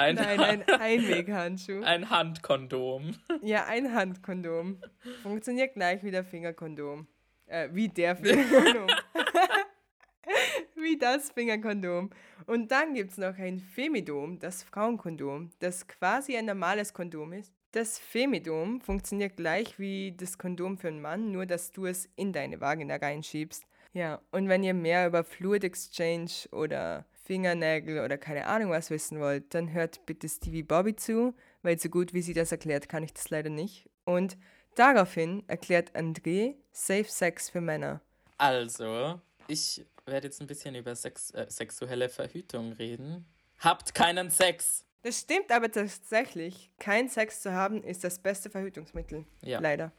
[0.02, 1.84] Ein, Nein, ein Einweghandschuh.
[1.84, 3.16] ein Handkondom.
[3.44, 4.82] Ja, ein Handkondom.
[5.22, 7.08] Funktioniert gleich wie der Fingerkondom.
[7.46, 8.88] Äh, wie der Fingerkondom.
[10.76, 12.10] wie das Fingerkondom.
[12.48, 17.54] Und dann gibt es noch ein Femidom, das Frauenkondom, das quasi ein normales Kondom ist.
[17.72, 22.34] Das Femidom funktioniert gleich wie das Kondom für einen Mann, nur dass du es in
[22.34, 23.66] deine Vagina reinschiebst.
[23.94, 29.20] Ja, und wenn ihr mehr über Fluid Exchange oder Fingernägel oder keine Ahnung was wissen
[29.20, 33.04] wollt, dann hört bitte Stevie Bobby zu, weil so gut wie sie das erklärt, kann
[33.04, 33.90] ich das leider nicht.
[34.06, 34.38] Und
[34.76, 38.02] daraufhin erklärt André Safe Sex für Männer.
[38.38, 43.26] Also, ich werde jetzt ein bisschen über Sex, äh, sexuelle Verhütung reden.
[43.60, 44.86] Habt keinen Sex.
[45.04, 46.72] Das stimmt aber tatsächlich.
[46.80, 49.26] Kein Sex zu haben ist das beste Verhütungsmittel.
[49.44, 49.60] Ja.
[49.60, 49.92] Leider.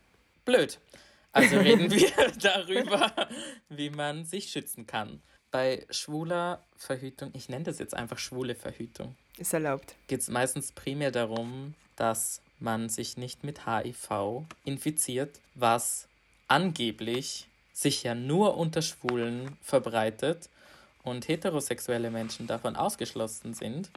[0.44, 0.80] Blöd.
[1.32, 3.12] Also reden wir darüber,
[3.68, 5.22] wie man sich schützen kann.
[5.52, 9.94] Bei schwuler Verhütung, ich nenne das jetzt einfach schwule Verhütung, Ist erlaubt.
[10.08, 16.08] geht es meistens primär darum, dass man sich nicht mit HIV infiziert, was
[16.48, 20.48] angeblich sich ja nur unter Schwulen verbreitet
[21.02, 23.90] und heterosexuelle Menschen davon ausgeschlossen sind.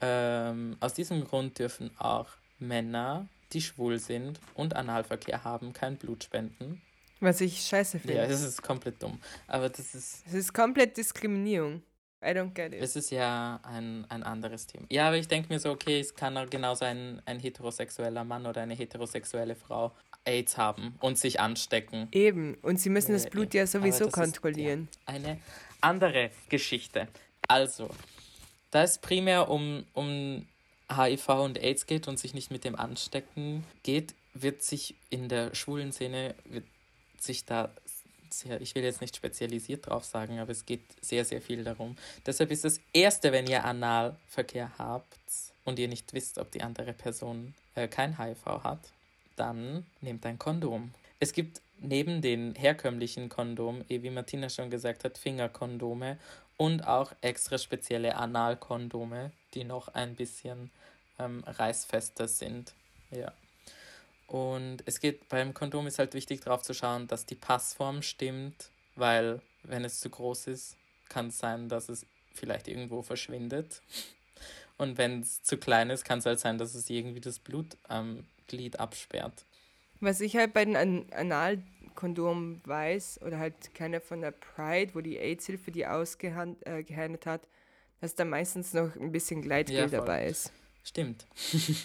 [0.00, 2.26] Ähm, aus diesem Grund dürfen auch
[2.58, 6.82] Männer, die schwul sind und Analverkehr haben, kein Blut spenden.
[7.22, 8.28] Was ich scheiße Ja, finde.
[8.28, 9.18] das ist komplett dumm.
[9.46, 11.82] Aber das ist, Es ist komplett Diskriminierung.
[12.24, 12.80] I don't get it.
[12.80, 14.86] es ist ja ein, ein anderes Thema.
[14.90, 18.46] Ja, aber ich denke mir so, okay, es kann auch genauso ein, ein heterosexueller Mann
[18.46, 19.92] oder eine heterosexuelle Frau
[20.24, 22.06] AIDS haben und sich anstecken.
[22.12, 22.54] Eben.
[22.62, 24.88] Und sie müssen das Ja, Blut ja sowieso das ist, kontrollieren.
[25.06, 25.38] Eine
[25.80, 27.08] andere Geschichte.
[27.48, 27.88] Also,
[28.70, 30.46] da es primär um, um
[30.92, 35.54] HIV und AIDS geht und sich nicht mit dem Anstecken geht, wird sich in der
[35.56, 36.64] schwulen Szene, wird
[37.22, 37.70] sich da
[38.30, 41.96] sehr, ich will jetzt nicht spezialisiert drauf sagen, aber es geht sehr, sehr viel darum.
[42.26, 45.18] Deshalb ist das Erste, wenn ihr Analverkehr habt
[45.64, 48.80] und ihr nicht wisst, ob die andere Person äh, kein HIV hat,
[49.36, 50.92] dann nehmt ein Kondom.
[51.20, 56.18] Es gibt neben den herkömmlichen Kondom, eh wie Martina schon gesagt hat, Fingerkondome
[56.56, 60.70] und auch extra spezielle Analkondome, die noch ein bisschen
[61.18, 62.72] ähm, reißfester sind.
[63.10, 63.32] Ja.
[64.32, 68.70] Und es geht beim Kondom ist halt wichtig darauf zu schauen, dass die Passform stimmt,
[68.96, 70.78] weil wenn es zu groß ist,
[71.10, 73.82] kann es sein, dass es vielleicht irgendwo verschwindet.
[74.78, 77.76] Und wenn es zu klein ist, kann es halt sein, dass es irgendwie das Blut
[77.88, 79.44] am Glied absperrt.
[80.00, 85.02] Was ich halt bei den An Analkondomen weiß, oder halt keiner von der Pride, wo
[85.02, 87.42] die AIDS-Hilfe die ausgehandelt äh, hat,
[88.00, 90.52] dass da meistens noch ein bisschen Gleitgel ja, dabei ist.
[90.84, 91.26] Stimmt.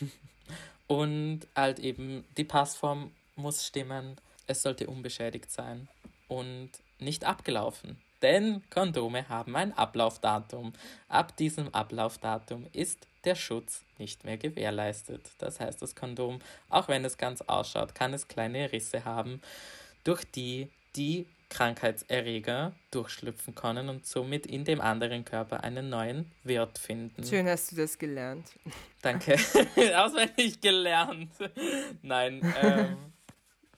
[0.88, 4.18] und halt eben die Passform muss stimmen.
[4.48, 5.88] Es sollte unbeschädigt sein
[6.28, 7.98] und nicht abgelaufen.
[8.22, 10.74] Denn Kondome haben ein Ablaufdatum.
[11.08, 15.30] Ab diesem Ablaufdatum ist der Schutz nicht mehr gewährleistet.
[15.38, 19.42] Das heißt, das Kondom, auch wenn es ganz ausschaut, kann es kleine Risse haben,
[20.04, 26.78] durch die die Krankheitserreger durchschlüpfen können und somit in dem anderen Körper einen neuen Wirt
[26.78, 27.24] finden.
[27.24, 28.52] Schön hast du das gelernt.
[29.02, 29.34] Danke.
[29.96, 31.32] Auswendig gelernt.
[32.02, 32.98] Nein, ähm,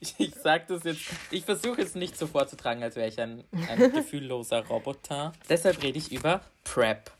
[0.00, 3.92] ich, sage das jetzt, ich versuche es nicht so vorzutragen, als wäre ich ein, ein
[3.92, 5.32] gefühlloser Roboter.
[5.48, 7.12] Deshalb rede ich über PrEP.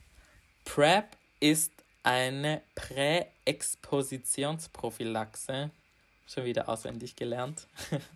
[0.65, 1.05] PrEP
[1.39, 1.71] ist
[2.03, 5.71] eine Präexpositionsprophylaxe,
[6.31, 7.67] schon wieder auswendig gelernt,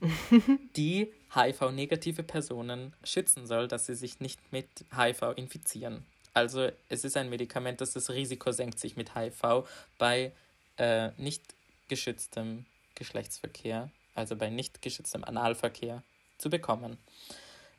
[0.75, 6.05] die HIV-negative Personen schützen soll, dass sie sich nicht mit HIV infizieren.
[6.33, 10.31] Also es ist ein Medikament, das das Risiko senkt, sich mit HIV bei
[10.77, 11.43] äh, nicht
[11.87, 16.01] geschütztem Geschlechtsverkehr also bei nicht geschütztem Analverkehr,
[16.37, 16.97] zu bekommen.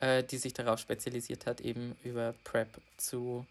[0.00, 3.46] äh, die sich darauf spezialisiert hat, eben über PrEP zu,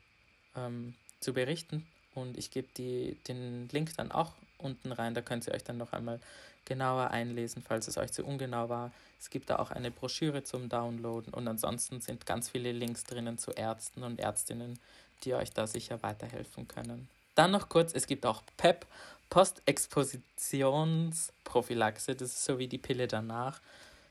[0.58, 1.88] ähm, zu berichten.
[2.14, 5.94] Und ich gebe den Link dann auch unten rein, da könnt ihr euch dann noch
[5.94, 6.20] einmal
[6.66, 8.92] genauer einlesen, falls es euch zu ungenau war.
[9.20, 13.38] Es gibt da auch eine Broschüre zum Downloaden und ansonsten sind ganz viele Links drinnen
[13.38, 14.80] zu Ärzten und Ärztinnen,
[15.24, 17.08] die euch da sicher weiterhelfen können.
[17.36, 18.88] Dann noch kurz, es gibt auch PEP,
[19.30, 23.62] Postexpositionsprophylaxe, das ist so wie die Pille danach,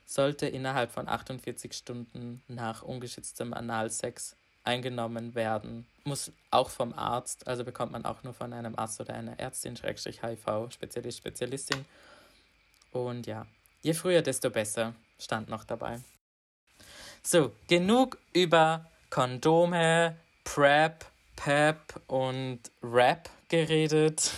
[0.07, 5.87] sollte innerhalb von 48 Stunden nach ungeschütztem Analsex eingenommen werden.
[6.05, 9.77] Muss auch vom Arzt, also bekommt man auch nur von einem Arzt oder einer Ärztin,
[9.77, 11.85] Schrägstrich HIV, Spezialist, Spezialistin.
[12.93, 13.47] Und ja,
[13.83, 16.01] je früher, desto besser, stand noch dabei.
[17.23, 21.05] So, genug über Kondome, PrEP,
[21.37, 24.33] PEP und Rap geredet.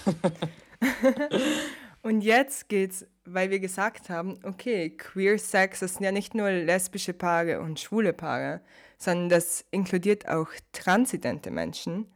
[2.03, 6.51] und jetzt geht's, weil wir gesagt haben, okay, Queer Sex, das sind ja nicht nur
[6.51, 8.61] lesbische Paare und schwule Paare,
[8.99, 12.07] sondern das inkludiert auch transidente Menschen.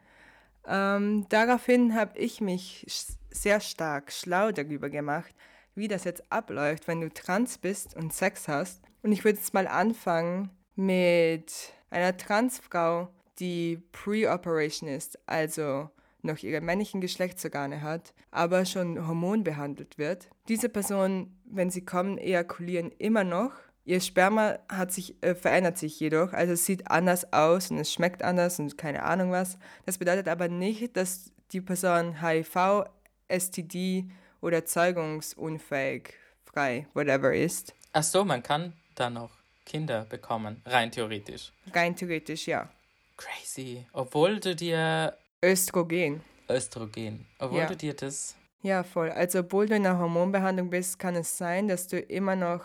[0.66, 2.85] Ähm, daraufhin habe ich mich
[3.31, 5.33] sehr stark schlau darüber gemacht,
[5.76, 8.82] wie das jetzt abläuft, wenn du trans bist und Sex hast.
[9.02, 11.52] Und ich würde jetzt mal anfangen mit
[11.90, 13.08] einer Transfrau,
[13.38, 15.90] die Pre-Operation ist, also
[16.22, 20.28] noch ihre männlichen Geschlechtsorgane hat, aber schon hormonbehandelt wird.
[20.48, 23.52] Diese Personen, wenn sie kommen, ejakulieren immer noch.
[23.84, 27.92] Ihr Sperma hat sich, äh, verändert sich jedoch, also es sieht anders aus und es
[27.92, 29.58] schmeckt anders und keine Ahnung was.
[29.84, 32.84] Das bedeutet aber nicht, dass die Person HIV,
[33.28, 34.08] STD
[34.46, 37.74] oder zeugungsunfähig, frei, whatever ist.
[37.92, 39.32] Ach so, man kann da noch
[39.64, 41.52] Kinder bekommen, rein theoretisch.
[41.74, 42.70] Rein theoretisch, ja.
[43.16, 43.85] Crazy.
[43.92, 45.16] Obwohl du dir.
[45.42, 46.22] Östrogen.
[46.48, 47.26] Östrogen.
[47.40, 47.66] Obwohl ja.
[47.66, 48.37] du dir das.
[48.62, 49.11] Ja, voll.
[49.11, 52.64] Also, obwohl du in einer Hormonbehandlung bist, kann es sein, dass du immer noch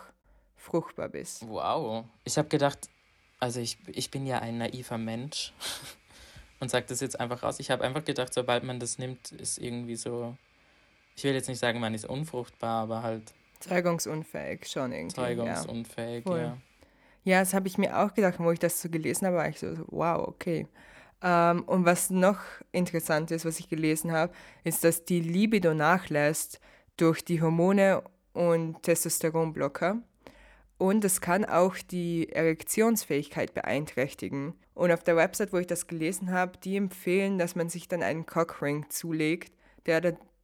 [0.56, 1.46] fruchtbar bist.
[1.48, 2.04] Wow.
[2.22, 2.78] Ich habe gedacht,
[3.40, 5.52] also ich, ich bin ja ein naiver Mensch
[6.60, 7.58] und sage das jetzt einfach raus.
[7.58, 10.36] Ich habe einfach gedacht, sobald man das nimmt, ist irgendwie so
[11.16, 13.32] ich will jetzt nicht sagen, man ist unfruchtbar, aber halt.
[13.60, 15.14] Zeugungsunfähig schon irgendwie.
[15.14, 16.36] Zeugungsunfähig, ja.
[16.36, 16.58] ja.
[17.24, 19.60] Ja, das habe ich mir auch gedacht, wo ich das so gelesen habe, war ich
[19.60, 20.66] so, wow, okay.
[21.22, 22.40] Ähm, und was noch
[22.72, 24.32] interessant ist, was ich gelesen habe,
[24.64, 26.60] ist, dass die Libido nachlässt
[26.96, 29.98] durch die Hormone und Testosteronblocker.
[30.78, 34.54] Und es kann auch die Erektionsfähigkeit beeinträchtigen.
[34.74, 38.02] Und auf der Website, wo ich das gelesen habe, die empfehlen, dass man sich dann
[38.02, 39.52] einen Cockring zulegt,
[39.86, 40.00] der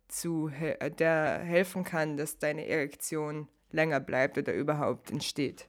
[0.09, 0.51] dazu
[0.99, 5.67] der helfen kann, dass deine Erektion länger bleibt oder überhaupt entsteht.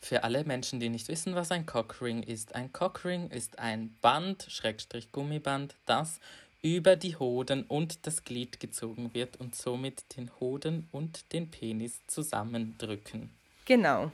[0.00, 2.54] Für alle Menschen, die nicht wissen, was ein Cockring ist.
[2.54, 6.20] Ein Cockring ist ein Band, Schrägstrich Gummiband, das
[6.62, 12.00] über die Hoden und das Glied gezogen wird und somit den Hoden und den Penis
[12.06, 13.30] zusammendrücken.
[13.64, 14.12] Genau.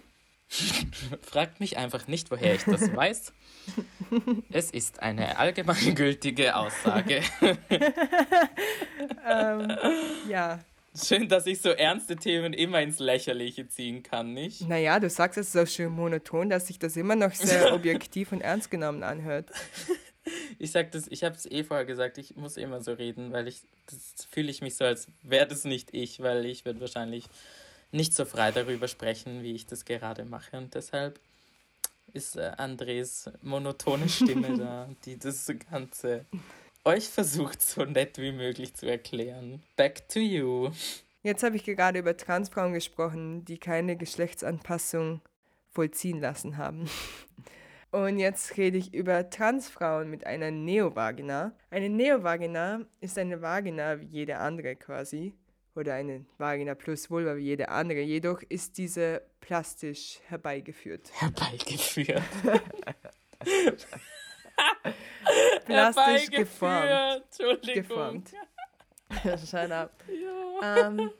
[1.22, 3.32] Fragt mich einfach nicht, woher ich das weiß.
[4.50, 7.22] Es ist eine allgemeingültige Aussage.
[9.28, 9.78] ähm,
[10.28, 10.58] ja.
[10.94, 14.68] Schön, dass ich so ernste Themen immer ins Lächerliche ziehen kann, nicht?
[14.68, 18.40] Naja, du sagst es so schön monoton, dass sich das immer noch sehr objektiv und
[18.40, 19.50] ernst genommen anhört.
[20.58, 23.48] Ich sag das, ich habe es eh vorher gesagt, ich muss immer so reden, weil
[23.48, 27.26] ich, das fühle ich mich so, als wäre das nicht ich, weil ich würde wahrscheinlich
[27.92, 30.57] nicht so frei darüber sprechen, wie ich das gerade mache.
[30.57, 31.20] Und deshalb
[32.12, 36.26] ist äh, Andres monotone Stimme da, die das Ganze
[36.85, 39.62] euch versucht, so nett wie möglich zu erklären.
[39.76, 40.70] Back to you.
[41.22, 45.20] Jetzt habe ich gerade über Transfrauen gesprochen, die keine Geschlechtsanpassung
[45.70, 46.88] vollziehen lassen haben.
[47.92, 51.52] Und jetzt rede ich über Transfrauen mit einer Neovagina.
[51.70, 55.35] Eine Neovagina ist eine Vagina wie jede andere quasi.
[55.74, 58.00] Oder eine Vagina plus Vulva wie jede andere.
[58.00, 61.11] Jedoch ist diese plastisch herbeigeführt.
[61.14, 62.22] Herbeigeführt.
[65.64, 67.24] plastisch geformt.
[67.24, 67.74] Entschuldigung.
[67.74, 68.30] Geformt.
[69.50, 69.92] Shut up.
[70.08, 70.88] Ja.
[70.88, 71.11] Ähm,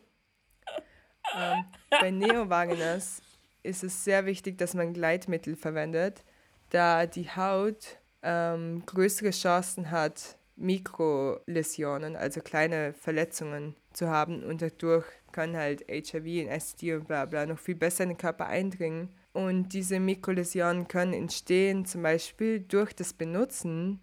[1.35, 3.23] ähm, bei Neovaginas
[3.63, 6.25] ist es sehr wichtig, dass man Gleitmittel verwendet,
[6.71, 15.07] da die Haut ähm, größere Chancen hat, Mikroläsionen, also kleine Verletzungen zu haben und dadurch
[15.33, 19.11] kann halt HIV und STI und bla bla noch viel besser in den Körper eindringen.
[19.33, 24.01] Und diese Mikroläsionen können entstehen zum Beispiel durch das Benutzen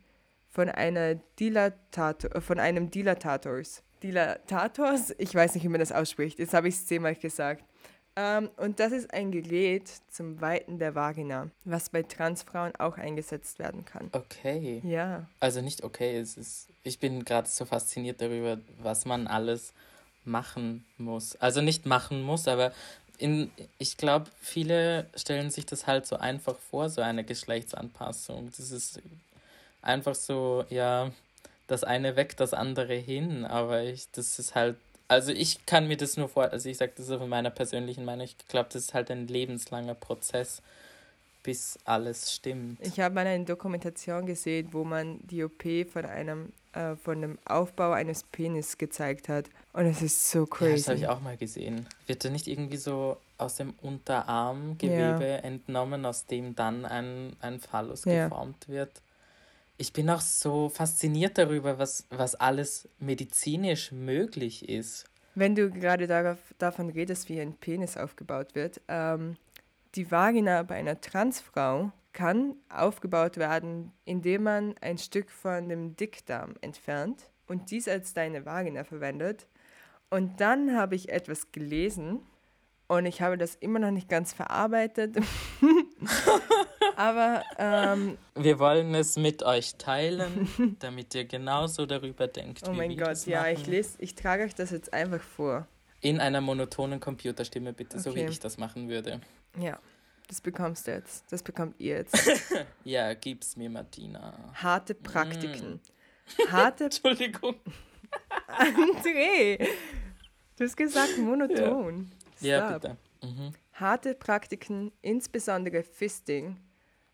[0.49, 3.83] von, einer Dilatator, von einem Dilatators.
[4.01, 5.13] Dilatators?
[5.17, 6.39] Ich weiß nicht, wie man das ausspricht.
[6.39, 7.63] Jetzt habe ich es zehnmal gesagt.
[8.19, 13.59] Ähm, und das ist ein Gerät zum Weiten der Vagina, was bei Transfrauen auch eingesetzt
[13.59, 14.09] werden kann.
[14.11, 14.81] Okay.
[14.83, 15.25] Ja.
[15.39, 19.71] Also nicht okay, es ist, ich bin gerade so fasziniert darüber, was man alles
[20.25, 21.37] machen muss.
[21.37, 22.73] Also nicht machen muss, aber
[23.19, 28.51] in, ich glaube, viele stellen sich das halt so einfach vor, so eine Geschlechtsanpassung.
[28.57, 29.01] Das ist
[29.81, 31.11] einfach so, ja,
[31.67, 34.75] das eine weg, das andere hin, aber ich, das ist halt,
[35.09, 38.05] also ich kann mir das nur vor, also ich sage das so von meiner persönlichen
[38.05, 40.61] Meinung, ich glaube, das ist halt ein lebenslanger Prozess,
[41.43, 42.79] bis alles stimmt.
[42.81, 47.39] Ich habe mal eine Dokumentation gesehen, wo man die OP von einem äh, von dem
[47.45, 49.45] Aufbau eines Penis gezeigt hat.
[49.73, 50.69] Und es ist so crazy.
[50.69, 51.87] Ja, das habe ich auch mal gesehen.
[52.05, 55.35] Wird da nicht irgendwie so aus dem Unterarmgewebe ja.
[55.37, 58.25] entnommen, aus dem dann ein, ein Phallus ja.
[58.25, 58.91] geformt wird?
[59.81, 65.05] Ich bin auch so fasziniert darüber, was, was alles medizinisch möglich ist.
[65.35, 69.37] Wenn du gerade darauf, davon redest, wie ein Penis aufgebaut wird, ähm,
[69.95, 76.55] die Vagina bei einer Transfrau kann aufgebaut werden, indem man ein Stück von dem Dickdarm
[76.59, 79.47] entfernt und dies als deine Vagina verwendet.
[80.09, 82.19] Und dann habe ich etwas gelesen
[82.89, 85.15] und ich habe das immer noch nicht ganz verarbeitet.
[86.95, 92.67] Aber ähm, wir wollen es mit euch teilen, damit ihr genauso darüber denkt.
[92.67, 95.67] Oh mein Gott, ja, ich lese, ich trage euch das jetzt einfach vor.
[96.01, 98.09] In einer monotonen Computerstimme bitte, okay.
[98.09, 99.21] so wie ich das machen würde.
[99.59, 99.79] Ja.
[100.29, 101.25] Das bekommst du jetzt.
[101.31, 102.15] Das bekommt ihr jetzt.
[102.83, 104.37] ja, gib's mir, Martina.
[104.53, 105.81] Harte Praktiken.
[106.37, 106.51] Mm.
[106.51, 106.83] Harte.
[106.83, 107.55] Entschuldigung.
[108.47, 109.57] André,
[110.55, 112.11] du hast gesagt monoton.
[112.41, 112.97] Ja, ja bitte.
[113.23, 113.53] Mhm.
[113.79, 116.57] Harte Praktiken, insbesondere Fisting,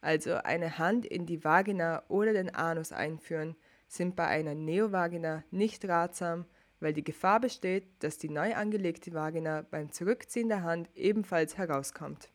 [0.01, 3.56] also eine Hand in die Vagina oder den Anus einführen,
[3.88, 6.45] sind bei einer Neovagina nicht ratsam,
[6.80, 12.29] weil die Gefahr besteht, dass die neu angelegte Vagina beim Zurückziehen der Hand ebenfalls herauskommt.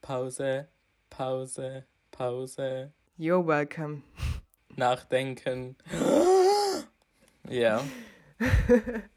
[0.00, 0.68] Pause,
[1.08, 2.92] Pause, Pause.
[3.16, 4.02] You're welcome.
[4.74, 5.76] Nachdenken.
[7.48, 7.84] ja.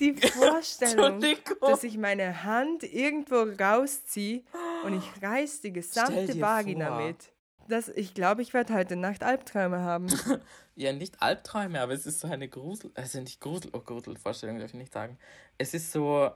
[0.00, 1.22] Die Vorstellung,
[1.60, 4.42] dass ich meine Hand irgendwo rausziehe
[4.84, 7.06] und ich reiß die gesamte Vagina vor.
[7.06, 7.32] mit.
[7.68, 10.08] Das, ich glaube, ich werde heute Nacht Albträume haben.
[10.74, 14.70] ja, nicht Albträume, aber es ist so eine Grusel, also nicht Grusel, oh Gruselvorstellung darf
[14.70, 15.18] ich nicht sagen.
[15.56, 16.30] Es ist so,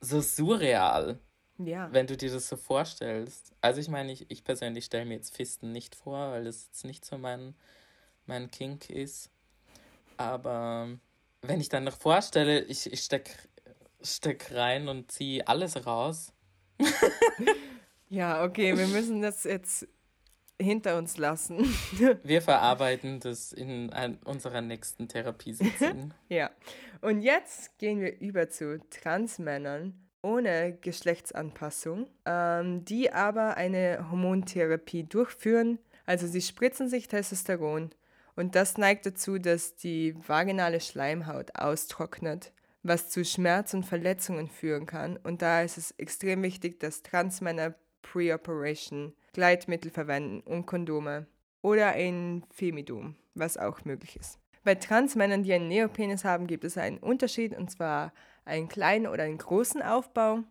[0.00, 1.18] so surreal.
[1.58, 1.92] Ja.
[1.92, 3.52] Wenn du dir das so vorstellst.
[3.60, 6.84] Also ich meine, ich, ich persönlich stelle mir jetzt Fisten nicht vor, weil das jetzt
[6.84, 7.54] nicht so mein,
[8.26, 9.30] mein Kink ist.
[10.16, 10.88] Aber
[11.42, 13.30] wenn ich dann noch vorstelle, ich, ich steck,
[14.02, 16.32] steck rein und ziehe alles raus.
[18.08, 19.86] ja, okay, wir müssen das jetzt
[20.60, 21.64] hinter uns lassen.
[22.22, 23.90] wir verarbeiten das in
[24.24, 26.12] unserer nächsten Therapiesitzung.
[26.28, 26.50] ja.
[27.00, 35.78] Und jetzt gehen wir über zu Transmännern ohne Geschlechtsanpassung, ähm, die aber eine Hormontherapie durchführen.
[36.06, 37.90] Also sie spritzen sich Testosteron
[38.38, 42.52] und das neigt dazu, dass die vaginale Schleimhaut austrocknet,
[42.84, 45.16] was zu Schmerz und Verletzungen führen kann.
[45.16, 51.26] Und da ist es extrem wichtig, dass Transmänner Pre-Operation Gleitmittel verwenden und Kondome
[51.62, 54.38] oder ein Femidom, was auch möglich ist.
[54.62, 58.12] Bei Transmännern, die einen Neopenis haben, gibt es einen Unterschied und zwar
[58.44, 60.44] einen kleinen oder einen großen Aufbau.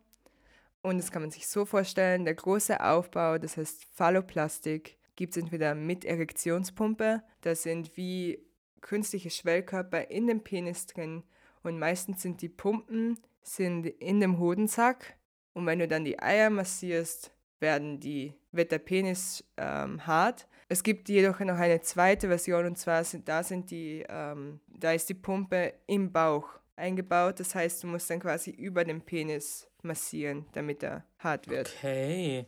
[0.82, 5.44] Und das kann man sich so vorstellen, der große Aufbau, das heißt Phalloplastik, gibt es
[5.44, 8.40] entweder mit Erektionspumpe, das sind wie
[8.80, 11.24] künstliche Schwellkörper in dem Penis drin
[11.64, 15.18] und meistens sind die Pumpen sind in dem Hodensack
[15.54, 20.48] und wenn du dann die Eier massierst, werden die, wird der Penis ähm, hart.
[20.70, 24.92] Es gibt jedoch noch eine zweite Version und zwar sind da sind die, ähm, da
[24.92, 27.40] ist die Pumpe im Bauch eingebaut.
[27.40, 31.74] Das heißt, du musst dann quasi über den Penis massieren, damit er hart wird.
[31.78, 32.46] Okay.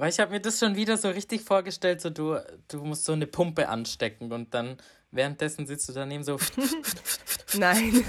[0.00, 3.12] Weil ich habe mir das schon wieder so richtig vorgestellt, so du, du musst so
[3.12, 4.78] eine Pumpe anstecken und dann
[5.10, 6.38] währenddessen sitzt du daneben so.
[7.58, 8.02] Nein.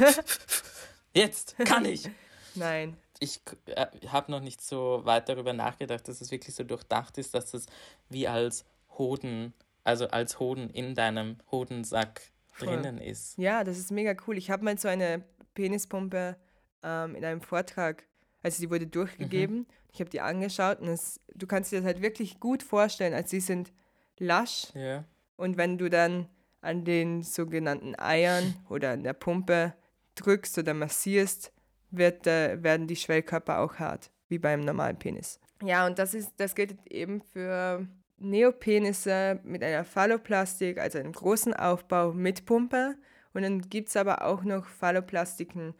[1.13, 2.09] Jetzt kann ich.
[2.55, 2.95] Nein.
[3.19, 7.33] Ich äh, habe noch nicht so weit darüber nachgedacht, dass es wirklich so durchdacht ist,
[7.33, 7.65] dass es
[8.07, 8.63] wie als
[8.97, 12.21] Hoden, also als Hoden in deinem Hodensack
[12.53, 12.69] Voll.
[12.69, 13.37] drinnen ist.
[13.37, 14.37] Ja, das ist mega cool.
[14.37, 15.25] Ich habe mal so eine
[15.55, 16.37] Penispumpe
[16.83, 18.05] ähm, in einem Vortrag,
[18.41, 19.57] also die wurde durchgegeben.
[19.57, 19.65] Mhm.
[19.93, 23.29] Ich habe die angeschaut und es, du kannst dir das halt wirklich gut vorstellen, als
[23.29, 23.71] sie sind
[24.17, 24.67] lasch.
[24.73, 25.03] Ja.
[25.35, 26.27] Und wenn du dann
[26.61, 29.73] an den sogenannten Eiern oder an der Pumpe
[30.15, 31.51] drückst oder massierst,
[31.89, 35.39] wird, äh, werden die Schwellkörper auch hart, wie beim normalen Penis.
[35.61, 37.85] Ja, und das, ist, das gilt eben für
[38.17, 42.95] Neopenisse mit einer Phalloplastik, also einem großen Aufbau mit Pumpe.
[43.33, 45.73] Und dann gibt es aber auch noch Phalloplastiken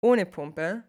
[0.00, 0.84] ohne Pumpe.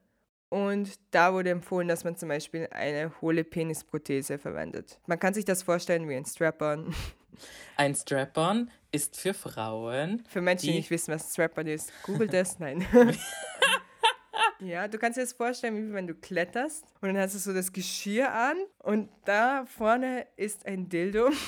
[0.50, 5.00] Und da wurde empfohlen, dass man zum Beispiel eine hohle Penisprothese verwendet.
[5.06, 6.94] Man kann sich das vorstellen wie ein Strap-on.
[7.78, 10.24] Ein Strap-on ist für Frauen.
[10.28, 12.60] Für Menschen, die nicht wissen, was Strap-on ist, google das.
[12.60, 12.86] Nein.
[14.60, 17.54] ja, du kannst dir das vorstellen, wie wenn du kletterst und dann hast du so
[17.54, 21.30] das Geschirr an und da vorne ist ein Dildo.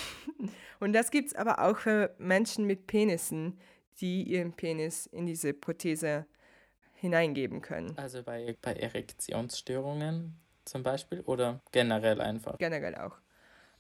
[0.80, 3.60] Und das gibt es aber auch für Menschen mit Penissen,
[4.00, 6.26] die ihren Penis in diese Prothese
[7.02, 7.98] hineingeben können.
[7.98, 12.58] Also bei, bei Erektionsstörungen zum Beispiel oder generell einfach?
[12.60, 13.18] Generell auch.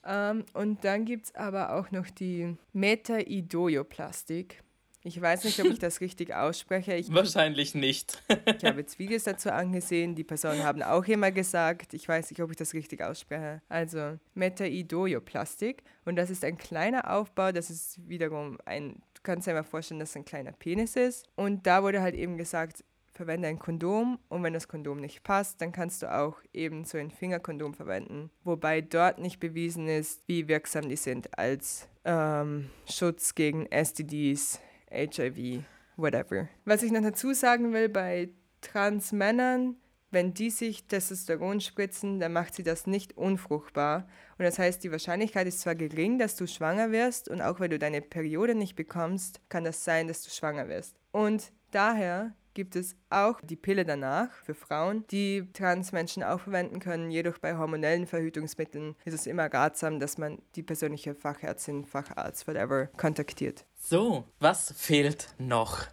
[0.03, 4.63] Ähm, und dann gibt es aber auch noch die Metaidoioplastik.
[5.03, 6.95] Ich weiß nicht, ob ich das richtig ausspreche.
[6.95, 8.21] Ich, Wahrscheinlich nicht.
[8.57, 10.15] ich habe jetzt Videos dazu angesehen.
[10.15, 13.61] Die Personen haben auch immer gesagt, ich weiß nicht, ob ich das richtig ausspreche.
[13.69, 15.83] Also Metaidoioplastik.
[16.05, 17.51] Und das ist ein kleiner Aufbau.
[17.51, 21.27] Das ist wiederum ein, du kannst dir mal vorstellen, dass es ein kleiner Penis ist.
[21.35, 22.83] Und da wurde halt eben gesagt,
[23.13, 26.97] verwende ein Kondom und wenn das Kondom nicht passt, dann kannst du auch eben so
[26.97, 33.35] ein Fingerkondom verwenden, wobei dort nicht bewiesen ist, wie wirksam die sind als ähm, Schutz
[33.35, 34.59] gegen STDs,
[34.89, 35.63] HIV,
[35.97, 36.47] whatever.
[36.65, 38.29] Was ich noch dazu sagen will, bei
[38.61, 39.75] Transmännern,
[40.11, 44.07] wenn die sich Testosteron spritzen, dann macht sie das nicht unfruchtbar.
[44.37, 47.71] Und das heißt, die Wahrscheinlichkeit ist zwar gering, dass du schwanger wirst und auch wenn
[47.71, 50.97] du deine Periode nicht bekommst, kann das sein, dass du schwanger wirst.
[51.11, 57.11] Und daher gibt es auch die Pille danach für Frauen, die Transmenschen auch verwenden können.
[57.11, 62.87] Jedoch bei hormonellen Verhütungsmitteln ist es immer ratsam, dass man die persönliche Fachärztin, Facharzt, whatever,
[62.97, 63.65] kontaktiert.
[63.75, 65.87] So, was fehlt noch?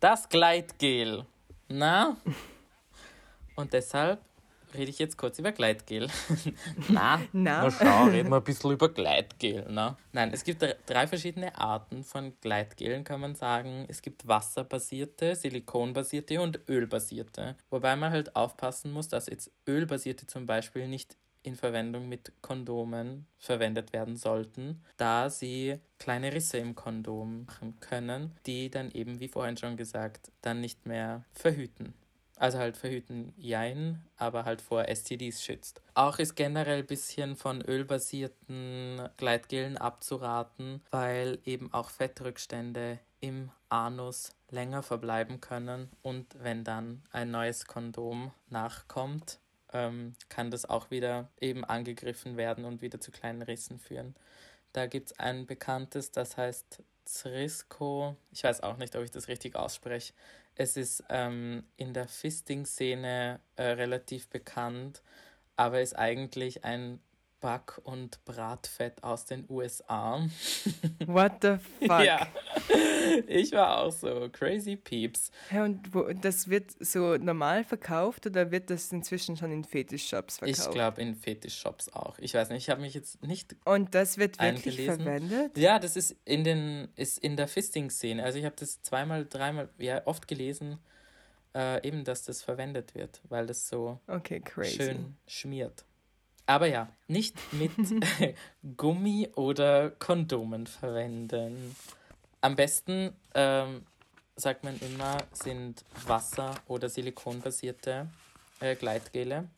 [0.00, 1.26] Das Gleitgel.
[1.68, 2.16] Na?
[3.56, 4.20] Und deshalb
[4.74, 6.08] rede ich jetzt kurz über Gleitgel.
[6.88, 7.62] na, na.
[7.64, 9.66] na schau, reden wir ein bisschen über Gleitgel.
[9.68, 9.96] Na?
[10.12, 13.86] Nein, es gibt drei verschiedene Arten von Gleitgelen, kann man sagen.
[13.88, 17.56] Es gibt wasserbasierte, silikonbasierte und ölbasierte.
[17.70, 23.26] Wobei man halt aufpassen muss, dass jetzt ölbasierte zum Beispiel nicht in Verwendung mit Kondomen
[23.38, 29.28] verwendet werden sollten, da sie kleine Risse im Kondom machen können, die dann eben, wie
[29.28, 31.94] vorhin schon gesagt, dann nicht mehr verhüten.
[32.36, 35.80] Also halt verhüten Jein, aber halt vor STDs schützt.
[35.94, 44.32] Auch ist generell ein bisschen von ölbasierten Gleitgelen abzuraten, weil eben auch Fettrückstände im Anus
[44.50, 49.40] länger verbleiben können und wenn dann ein neues Kondom nachkommt,
[49.72, 54.14] ähm, kann das auch wieder eben angegriffen werden und wieder zu kleinen Rissen führen.
[54.72, 58.16] Da gibt es ein bekanntes, das heißt Zrisco.
[58.30, 60.12] Ich weiß auch nicht, ob ich das richtig ausspreche.
[60.56, 65.02] Es ist ähm, in der Fisting-Szene äh, relativ bekannt,
[65.56, 67.00] aber ist eigentlich ein
[67.40, 70.26] Back- und Bratfett aus den USA.
[71.06, 71.56] What the
[71.86, 72.02] fuck?
[72.04, 72.26] Ja,
[73.26, 75.30] ich war auch so crazy peeps.
[75.52, 80.38] Ja, und wo, das wird so normal verkauft oder wird das inzwischen schon in Fetischshops
[80.38, 80.60] verkauft?
[80.68, 82.18] Ich glaube in Fetischshops auch.
[82.18, 85.02] Ich weiß nicht, ich habe mich jetzt nicht Und das wird wirklich eingelesen.
[85.04, 85.58] verwendet?
[85.58, 88.24] Ja, das ist in den ist in der Fisting-Szene.
[88.24, 90.78] Also ich habe das zweimal, dreimal, ja oft gelesen,
[91.54, 94.76] äh, eben, dass das verwendet wird, weil das so Okay, crazy.
[94.76, 95.84] schön schmiert.
[96.46, 97.72] Aber ja, nicht mit
[98.76, 101.74] Gummi oder Kondomen verwenden.
[102.40, 103.84] Am besten, ähm,
[104.36, 108.08] sagt man immer, sind Wasser- oder Silikonbasierte
[108.60, 109.48] äh, Gleitgele,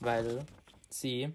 [0.00, 0.44] weil
[0.90, 1.32] sie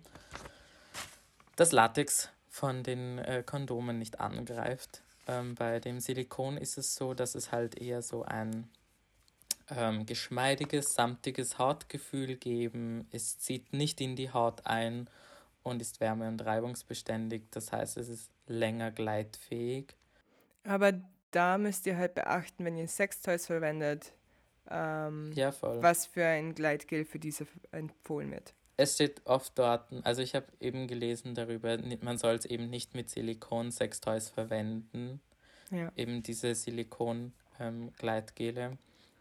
[1.56, 5.02] das Latex von den äh, Kondomen nicht angreift.
[5.28, 8.70] Ähm, bei dem Silikon ist es so, dass es halt eher so ein
[9.76, 13.08] ähm, geschmeidiges, samtiges Hautgefühl geben.
[13.12, 15.10] Es zieht nicht in die Haut ein
[15.64, 17.44] und ist wärme- und reibungsbeständig.
[17.52, 19.96] Das heißt, es ist länger gleitfähig.
[20.64, 20.94] Aber
[21.32, 24.14] da müsst ihr halt beachten, wenn ihr Sextoys verwendet,
[24.70, 28.54] ähm, Ja, was für ein Gleitgel für diese empfohlen wird.
[28.78, 32.96] Es steht oft dort, also ich habe eben gelesen darüber, man soll es eben nicht
[32.96, 35.20] mit Silikon-Sextoys verwenden.
[35.70, 35.92] Ja.
[35.98, 38.78] Eben diese Silikon-Gleitgele,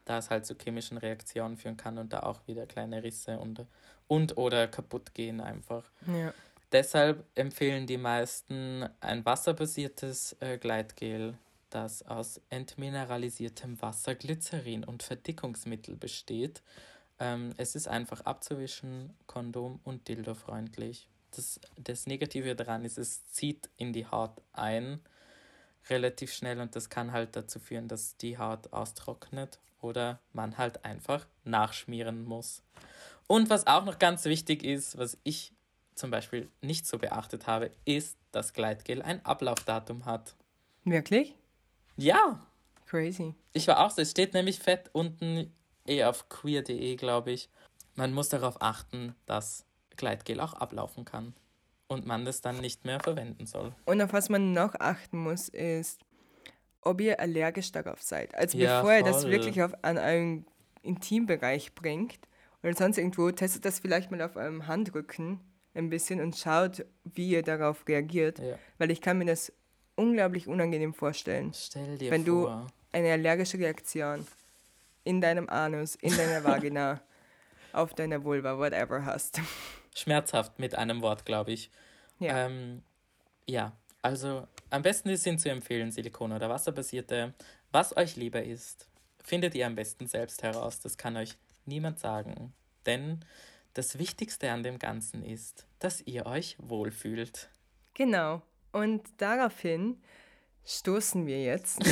[0.09, 3.67] da es halt zu chemischen Reaktionen führen kann und da auch wieder kleine Risse und,
[4.07, 5.85] und oder kaputt gehen einfach.
[6.07, 6.33] ja.
[6.71, 11.39] Deshalb empfehlen die meisten ein wasserbasiertes äh, Gleitgel,
[11.71, 16.63] das aus entmineralisiertem Wasser, Glycerin und Verdickungsmittel besteht.
[17.21, 21.09] Ähm, es ist einfach abzuwischen, kondom- und dildofreundlich.
[21.31, 25.01] Das, das Negative daran ist, es zieht in die Haut ein,
[25.89, 30.85] relativ schnell und das kann halt dazu führen, dass die Haut austrocknet oder man halt
[30.85, 32.63] einfach nachschmieren muss.
[33.27, 35.53] Und was auch noch ganz wichtig ist, was ich
[35.95, 40.37] zum Beispiel nicht so beachtet habe, ist, dass Gleitgel ein Ablaufdatum hat.
[40.85, 41.35] Wirklich?
[41.97, 42.47] Ja,
[42.87, 43.35] Crazy.
[43.53, 44.01] ich war auch so.
[44.01, 45.53] Es steht nämlich fett unten
[45.87, 47.51] eh auf queer.de, glaube ich.
[47.97, 49.67] Man muss darauf achten, dass
[49.97, 51.35] Gleitgel auch ablaufen kann
[51.89, 53.75] und man das dann nicht mehr verwenden soll.
[53.85, 56.01] Und auf was man noch achten muss, ist,
[56.83, 58.35] ob ihr allergisch darauf seid.
[58.35, 59.33] Also Ja, bevor ihr das voll.
[59.33, 60.47] wirklich auf, an euren
[60.83, 62.19] Intimbereich bringt
[62.63, 65.41] oder sonst irgendwo, testet das vielleicht mal auf eurem Handrücken
[65.75, 68.39] ein bisschen und schaut, wie ihr darauf reagiert.
[68.41, 68.59] Ja.
[68.79, 69.53] Weil ich kann mir das
[69.97, 71.53] unglaublich unangenehm vorstellen.
[71.55, 72.67] Stell dir Wenn du- vor.
[72.91, 74.27] Eine allergische Reaktion
[75.05, 77.01] in deinem Anus, in deiner Vagina,
[77.75, 79.41] auf deiner Vulva, whatever hast.
[79.95, 81.71] Schmerzhaft mit einem Wort, glaube ich.
[82.19, 82.47] Ja.
[82.47, 82.83] Ähm,
[83.47, 87.35] ja, also am besten sind zu empfehlen Silikon- oder wasserbasierte.
[87.73, 88.89] Was euch lieber ist,
[89.23, 90.81] findet ihr am besten selbst heraus.
[90.81, 92.53] Das kann euch niemand sagen.
[92.87, 93.25] Denn
[93.75, 97.51] das Wichtigste an dem Ganzen ist, dass ihr euch wohlfühlt.
[97.95, 98.43] Genau.
[98.73, 100.03] Und daraufhin
[100.65, 101.79] stoßen wir jetzt.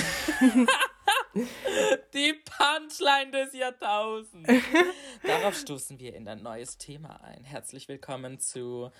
[2.14, 4.51] Die Punchline des Jahrtausends.
[5.22, 7.45] Darauf stoßen wir in ein neues Thema ein.
[7.45, 8.91] Herzlich willkommen zu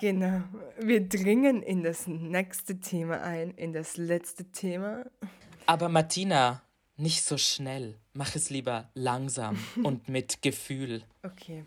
[0.00, 0.42] Genau.
[0.80, 5.04] Wir dringen in das nächste Thema ein, in das letzte Thema.
[5.66, 6.62] Aber Martina,
[6.96, 7.94] nicht so schnell.
[8.12, 11.02] Mach es lieber langsam und mit Gefühl.
[11.22, 11.64] Okay.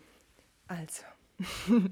[0.68, 1.02] Also.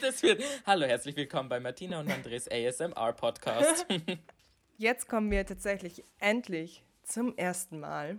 [0.00, 0.42] Das wird.
[0.66, 3.86] Hallo, herzlich willkommen bei Martina und Andres ASMR Podcast.
[4.78, 8.18] Jetzt kommen wir tatsächlich endlich zum ersten Mal.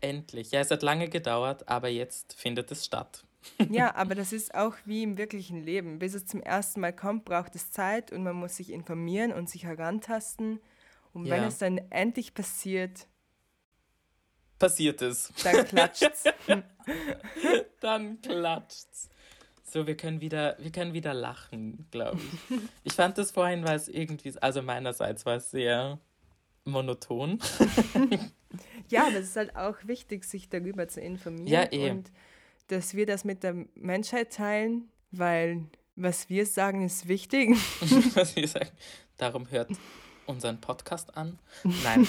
[0.00, 0.50] Endlich.
[0.50, 3.24] Ja, es hat lange gedauert, aber jetzt findet es statt.
[3.70, 5.98] Ja, aber das ist auch wie im wirklichen Leben.
[5.98, 9.48] Bis es zum ersten Mal kommt, braucht es Zeit und man muss sich informieren und
[9.48, 10.60] sich herantasten.
[11.12, 11.48] Und wenn Ja.
[11.48, 13.06] es dann endlich passiert,
[14.58, 15.32] Passiert es.
[15.42, 16.24] dann klatscht's.
[17.80, 19.08] Dann klatscht's.
[19.62, 22.58] So, wir können wieder, wir können wieder lachen, glaube ich.
[22.84, 25.98] Ich fand das vorhin, weil es irgendwie, also meinerseits war es sehr
[26.64, 27.38] monoton.
[28.88, 31.46] Ja, das ist halt auch wichtig, sich darüber zu informieren.
[31.46, 31.90] Ja, eh.
[31.92, 32.10] Und
[32.70, 35.66] dass wir das mit der Menschheit teilen, weil
[35.96, 37.50] was wir sagen, ist wichtig.
[38.14, 38.70] was wir sagen.
[39.16, 39.70] Darum hört
[40.26, 41.38] unseren Podcast an.
[41.64, 42.06] Nein.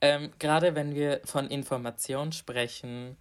[0.00, 3.16] ähm, Gerade wenn wir von Information sprechen,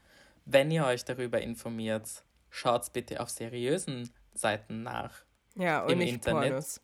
[0.45, 5.23] wenn ihr euch darüber informiert, schaut bitte auf seriösen Seiten nach.
[5.55, 6.49] Ja, und Im nicht Internet.
[6.49, 6.81] Pornos.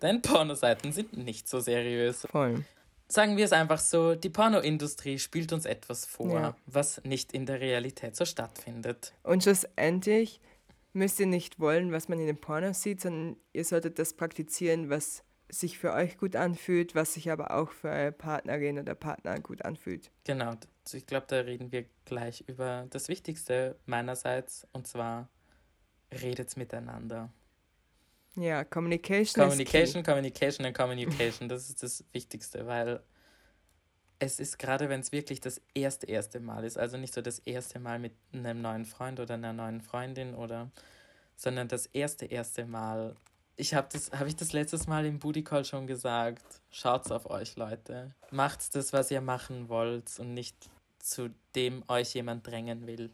[0.00, 2.26] Denn Pornoseiten sind nicht so seriös.
[2.30, 2.64] Voll.
[3.12, 6.56] Sagen wir es einfach so, die Pornoindustrie spielt uns etwas vor, Ja.
[6.64, 9.12] was nicht in der Realität so stattfindet.
[9.22, 10.40] Und schlussendlich
[10.94, 14.88] müsst ihr nicht wollen, was man in den Pornos sieht, sondern ihr solltet das praktizieren,
[14.88, 19.38] was sich für euch gut anfühlt, was sich aber auch für eure Partnerin oder Partner
[19.40, 20.10] gut anfühlt.
[20.24, 20.54] Genau,
[20.90, 25.28] ich glaube, da reden wir gleich über das Wichtigste meinerseits und zwar
[26.22, 27.30] redet miteinander.
[28.36, 29.44] Ja, Communication.
[29.44, 33.00] Communication, Communication und Communication, das ist das Wichtigste, weil
[34.18, 37.40] es ist gerade, wenn es wirklich das erste, erste Mal ist, also nicht so das
[37.40, 40.70] erste Mal mit einem neuen Freund oder einer neuen Freundin oder,
[41.36, 43.16] sondern das erste, erste Mal.
[43.56, 46.44] Ich habe das, habe ich das letztes Mal im Booty Call schon gesagt.
[46.70, 48.14] Schaut's auf euch, Leute.
[48.30, 50.70] Macht's das, was ihr machen wollt und nicht
[51.00, 53.10] zu dem euch jemand drängen will.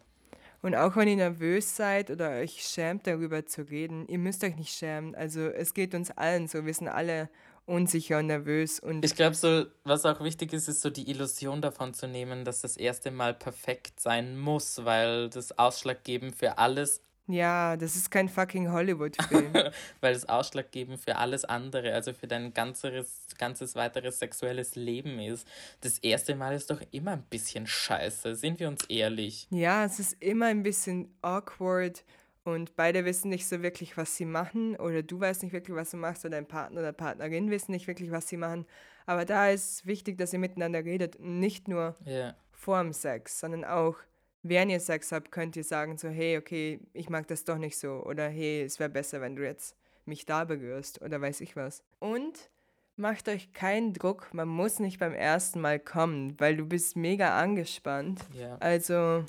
[0.60, 4.56] Und auch wenn ihr nervös seid oder euch schämt, darüber zu reden, ihr müsst euch
[4.56, 5.14] nicht schämen.
[5.14, 6.66] Also es geht uns allen so.
[6.66, 7.28] Wir sind alle
[7.68, 8.80] unsicher und nervös.
[8.80, 12.44] Und ich glaube, so, was auch wichtig ist, ist so die Illusion davon zu nehmen,
[12.44, 17.02] dass das erste Mal perfekt sein muss, weil das ausschlaggebend für alles.
[17.28, 19.52] Ja, das ist kein fucking Hollywood-Film.
[20.00, 25.46] weil das ausschlaggebend für alles andere, also für dein ganzes, ganzes weiteres sexuelles Leben ist.
[25.82, 29.46] Das erste Mal ist doch immer ein bisschen scheiße, sind wir uns ehrlich.
[29.50, 32.02] Ja, es ist immer ein bisschen awkward
[32.44, 35.90] und beide wissen nicht so wirklich, was sie machen oder du weißt nicht wirklich, was
[35.90, 38.64] du machst oder dein Partner oder Partnerin wissen nicht wirklich, was sie machen.
[39.04, 42.34] Aber da ist wichtig, dass ihr miteinander redet, nicht nur yeah.
[42.52, 43.96] vor dem Sex, sondern auch
[44.42, 47.78] während ihr Sex habt, könnt ihr sagen so, hey, okay, ich mag das doch nicht
[47.78, 51.56] so oder hey, es wäre besser, wenn du jetzt mich da berührst oder weiß ich
[51.56, 51.82] was.
[51.98, 52.50] Und
[52.96, 57.38] macht euch keinen Druck, man muss nicht beim ersten Mal kommen, weil du bist mega
[57.38, 58.20] angespannt.
[58.34, 58.56] Yeah.
[58.60, 59.24] Also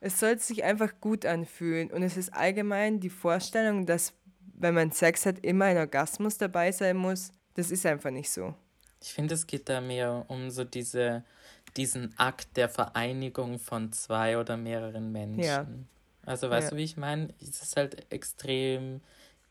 [0.00, 4.14] es soll sich einfach gut anfühlen und es ist allgemein die Vorstellung, dass
[4.60, 7.32] wenn man Sex hat, immer ein Orgasmus dabei sein muss.
[7.54, 8.54] Das ist einfach nicht so.
[9.02, 11.24] Ich finde, es geht da mehr um so diese,
[11.76, 15.42] diesen Akt der Vereinigung von zwei oder mehreren Menschen.
[15.42, 15.66] Ja.
[16.26, 16.70] Also weißt ja.
[16.70, 17.32] du, wie ich meine?
[17.40, 19.00] Es ist halt extrem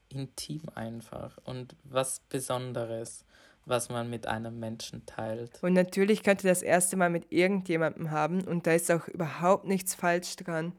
[0.09, 3.25] intim einfach und was Besonderes
[3.69, 5.61] was man mit einem Menschen teilt.
[5.61, 9.65] Und natürlich könnt ihr das erste Mal mit irgendjemandem haben und da ist auch überhaupt
[9.65, 10.73] nichts falsch dran.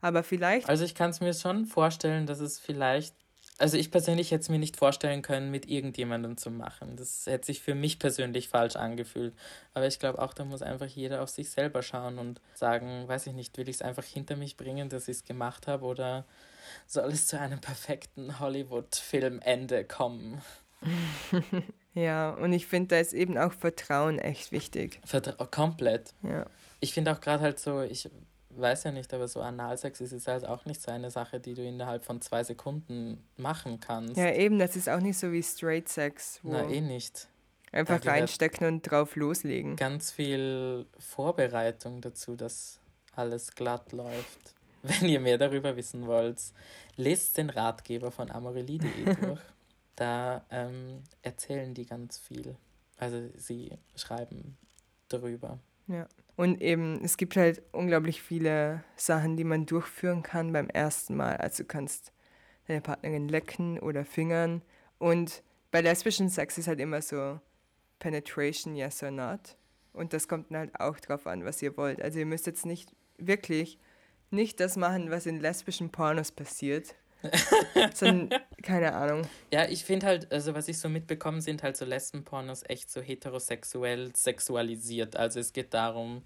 [0.00, 0.68] Aber vielleicht.
[0.68, 3.14] Also ich kann es mir schon vorstellen, dass es vielleicht.
[3.58, 6.96] Also ich persönlich hätte es mir nicht vorstellen können, mit irgendjemandem zu machen.
[6.96, 9.34] Das hätte sich für mich persönlich falsch angefühlt.
[9.72, 13.26] Aber ich glaube auch, da muss einfach jeder auf sich selber schauen und sagen, weiß
[13.28, 16.26] ich nicht, will ich es einfach hinter mich bringen, dass ich es gemacht habe oder
[16.86, 20.42] soll es zu einem perfekten Hollywood-Filmende kommen?
[21.96, 25.00] Ja, und ich finde, da ist eben auch Vertrauen echt wichtig.
[25.06, 26.12] Vertra komplett.
[26.22, 26.44] Ja.
[26.78, 28.10] Ich finde auch gerade halt so, ich
[28.58, 31.54] weiß ja nicht, aber so Analsex ist jetzt halt auch nicht so eine Sache, die
[31.54, 34.16] du innerhalb von zwei Sekunden machen kannst.
[34.16, 36.40] Ja, eben, das ist auch nicht so wie Straight Sex.
[36.42, 37.28] Na, eh nicht.
[37.72, 39.76] Einfach reinstecken und drauf loslegen.
[39.76, 42.80] Ganz viel Vorbereitung dazu, dass
[43.14, 44.54] alles glatt läuft.
[44.82, 46.40] Wenn ihr mehr darüber wissen wollt,
[46.96, 49.40] lest den Ratgeber von amorelie.de durch.
[49.96, 52.56] Da ähm, erzählen die ganz viel.
[52.98, 54.56] Also sie schreiben
[55.08, 55.58] darüber.
[55.86, 56.06] Ja.
[56.36, 61.36] Und eben, es gibt halt unglaublich viele Sachen, die man durchführen kann beim ersten Mal.
[61.38, 62.12] Also du kannst
[62.66, 64.62] deine Partnerin lecken oder fingern.
[64.98, 67.40] Und bei lesbischen Sex ist halt immer so
[67.98, 69.56] Penetration, yes or not.
[69.92, 72.02] Und das kommt dann halt auch drauf an, was ihr wollt.
[72.02, 73.78] Also ihr müsst jetzt nicht wirklich
[74.30, 76.94] nicht das machen, was in lesbischen Pornos passiert,
[77.94, 79.22] sondern, keine Ahnung.
[79.52, 83.00] Ja, ich finde halt, also was ich so mitbekomme, sind halt so Lesbenpornos echt so
[83.00, 85.16] heterosexuell sexualisiert.
[85.16, 86.22] Also es geht darum,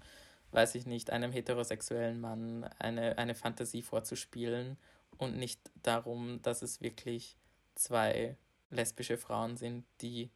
[0.51, 4.77] weiß ich nicht, einem heterosexuellen Mann eine, eine Fantasie vorzuspielen
[5.17, 7.37] und nicht darum, dass es wirklich
[7.75, 8.37] zwei
[8.69, 10.31] lesbische Frauen sind, die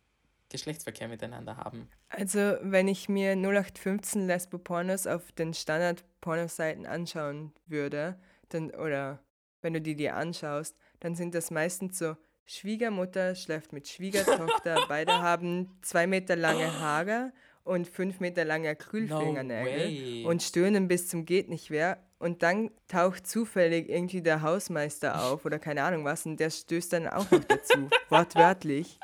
[0.49, 1.89] Geschlechtsverkehr miteinander haben.
[2.09, 8.17] Also, wenn ich mir 0815 Lesbo-Pornos auf den Standard-Pornoseiten anschauen würde,
[8.49, 9.19] dann, oder
[9.65, 15.11] wenn du die dir anschaust, dann sind das meistens so Schwiegermutter schläft mit Schwiegertochter, beide
[15.11, 21.25] haben zwei Meter lange Haare und fünf Meter lange Acrylfingernägel no und stöhnen bis zum
[21.25, 21.97] geht nicht mehr.
[22.19, 26.93] Und dann taucht zufällig irgendwie der Hausmeister auf oder keine Ahnung was und der stößt
[26.93, 28.99] dann auch noch dazu, wortwörtlich.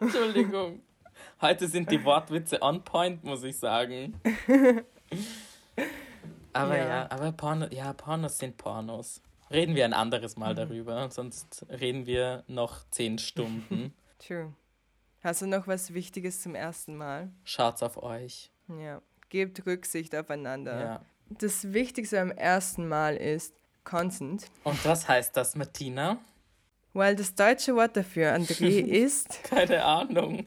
[0.00, 0.80] Entschuldigung.
[1.42, 4.18] Heute sind die Wortwitze on point, muss ich sagen.
[6.52, 9.22] Aber ja, ja aber Porno, ja, Pornos sind Pornos.
[9.50, 10.56] Reden wir ein anderes Mal mhm.
[10.56, 13.94] darüber, sonst reden wir noch zehn Stunden.
[14.18, 14.54] True.
[15.22, 17.30] Hast du noch was Wichtiges zum ersten Mal?
[17.44, 18.52] Schaut's auf euch.
[18.68, 19.02] Ja.
[19.28, 20.80] Gebt Rücksicht aufeinander.
[20.80, 21.04] Ja.
[21.28, 24.46] Das Wichtigste beim ersten Mal ist Consent.
[24.64, 26.18] Und was heißt das, Martina?
[26.92, 29.44] Weil das deutsche Wort dafür, André, ist.
[29.44, 30.46] Keine Ahnung.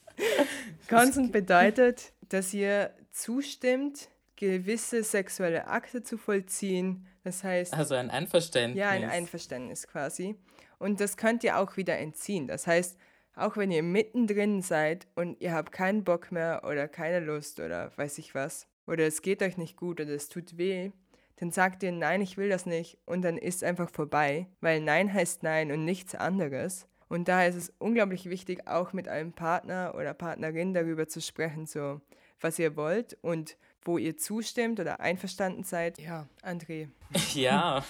[0.88, 7.74] Consent bedeutet, dass ihr zustimmt, gewisse sexuelle Akte zu vollziehen, Das heißt.
[7.74, 8.78] Also ein Einverständnis.
[8.78, 10.36] Ja, ein Einverständnis quasi.
[10.78, 12.46] Und das könnt ihr auch wieder entziehen.
[12.46, 12.96] Das heißt,
[13.34, 17.90] auch wenn ihr mittendrin seid und ihr habt keinen Bock mehr oder keine Lust oder
[17.96, 20.92] weiß ich was, oder es geht euch nicht gut oder es tut weh,
[21.34, 25.12] dann sagt ihr, nein, ich will das nicht und dann ist einfach vorbei, weil Nein
[25.12, 26.86] heißt Nein und nichts anderes.
[27.08, 31.66] Und daher ist es unglaublich wichtig, auch mit einem Partner oder Partnerin darüber zu sprechen,
[31.66, 32.00] so
[32.40, 33.56] was ihr wollt und
[33.86, 35.98] wo ihr zustimmt oder einverstanden seid.
[35.98, 36.88] Ja, André.
[37.34, 37.84] Ja,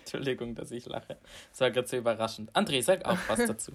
[0.00, 1.18] Entschuldigung, dass ich lache.
[1.50, 2.50] Das war gerade so überraschend.
[2.56, 3.72] André, sag auch was dazu.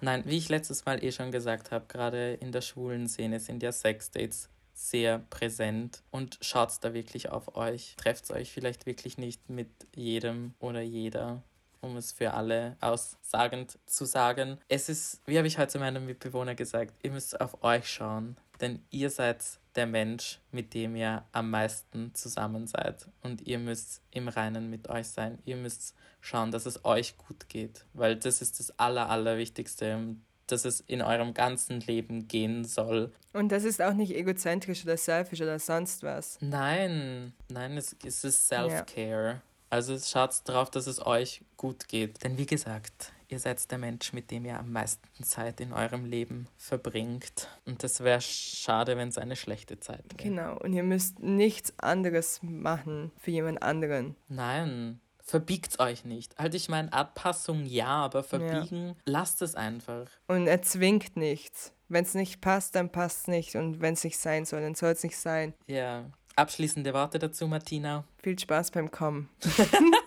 [0.00, 3.62] Nein, wie ich letztes Mal eh schon gesagt habe, gerade in der schwulen Szene sind
[3.62, 7.94] ja Sexdates sehr präsent und schaut da wirklich auf euch.
[7.98, 11.42] Trefft euch vielleicht wirklich nicht mit jedem oder jeder
[11.82, 14.58] um es für alle aussagend zu sagen.
[14.68, 18.82] Es ist, wie habe ich heute meinem Mitbewohner gesagt, ihr müsst auf euch schauen, denn
[18.90, 19.44] ihr seid
[19.74, 23.08] der Mensch, mit dem ihr am meisten zusammen seid.
[23.22, 25.38] Und ihr müsst im Reinen mit euch sein.
[25.44, 30.64] Ihr müsst schauen, dass es euch gut geht, weil das ist das Aller, Allerwichtigste, dass
[30.64, 33.12] es in eurem ganzen Leben gehen soll.
[33.32, 36.38] Und das ist auch nicht egozentrisch oder selfish oder sonst was.
[36.40, 39.26] Nein, nein, es, es ist Self-Care.
[39.26, 39.42] Ja.
[39.70, 42.22] Also schaut darauf, dass es euch gut geht.
[42.22, 46.04] Denn wie gesagt, ihr seid der Mensch, mit dem ihr am meisten Zeit in eurem
[46.04, 47.48] Leben verbringt.
[47.64, 50.28] Und das wäre schade, wenn es eine schlechte Zeit wäre.
[50.28, 54.16] Genau, und ihr müsst nichts anderes machen für jemand anderen.
[54.28, 56.36] Nein, verbiegt euch nicht.
[56.38, 58.94] Halt, ich meine, Abpassung ja, aber verbiegen, ja.
[59.06, 60.06] lasst es einfach.
[60.28, 61.72] Und er zwingt nichts.
[61.88, 63.56] Wenn es nicht passt, dann passt es nicht.
[63.56, 65.54] Und wenn es nicht sein soll, dann soll es nicht sein.
[65.66, 66.10] Ja.
[66.36, 68.04] Abschließende Worte dazu, Martina.
[68.22, 69.28] Viel Spaß beim Kommen.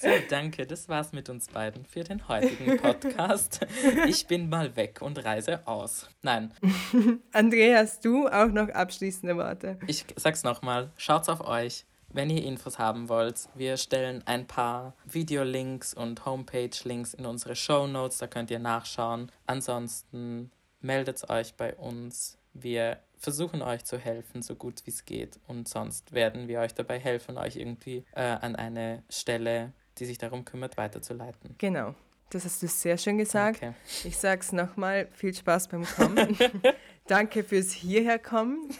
[0.00, 0.66] So, danke.
[0.66, 3.60] Das war's mit uns beiden für den heutigen Podcast.
[4.06, 6.08] Ich bin mal weg und reise aus.
[6.22, 6.54] Nein.
[7.32, 9.78] André, hast du auch noch abschließende Worte?
[9.86, 10.90] Ich sag's nochmal.
[10.96, 11.84] Schaut's auf euch.
[12.12, 17.86] Wenn ihr Infos haben wollt, wir stellen ein paar Videolinks und Homepage-Links in unsere Show
[17.86, 19.30] Notes, da könnt ihr nachschauen.
[19.46, 22.38] Ansonsten meldet euch bei uns.
[22.52, 25.38] Wir versuchen euch zu helfen, so gut wie es geht.
[25.46, 30.18] Und sonst werden wir euch dabei helfen, euch irgendwie äh, an eine Stelle die sich
[30.18, 31.54] darum kümmert, weiterzuleiten.
[31.58, 31.94] Genau.
[32.30, 33.56] Das hast du sehr schön gesagt.
[33.56, 33.74] Okay.
[34.04, 36.38] Ich sage es nochmal, viel Spaß beim Kommen.
[37.06, 38.70] Danke fürs Hierherkommen.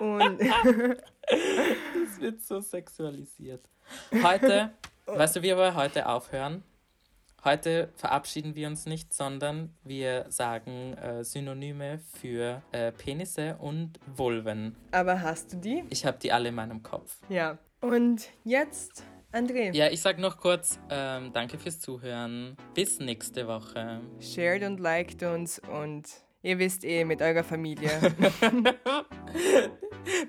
[0.00, 0.40] Und
[1.28, 3.68] das wird so sexualisiert.
[4.22, 4.72] Heute,
[5.06, 6.64] weißt du, wie wir heute aufhören?
[7.44, 14.74] Heute verabschieden wir uns nicht, sondern wir sagen äh, Synonyme für äh, Penisse und Vulven.
[14.90, 15.84] Aber hast du die?
[15.88, 17.16] Ich habe die alle in meinem Kopf.
[17.28, 17.58] Ja.
[17.80, 19.74] Und jetzt André.
[19.74, 22.56] Ja, ich sag noch kurz, ähm, danke fürs Zuhören.
[22.74, 24.00] Bis nächste Woche.
[24.20, 26.06] Shared und liked uns und
[26.42, 27.90] ihr wisst eh mit eurer Familie.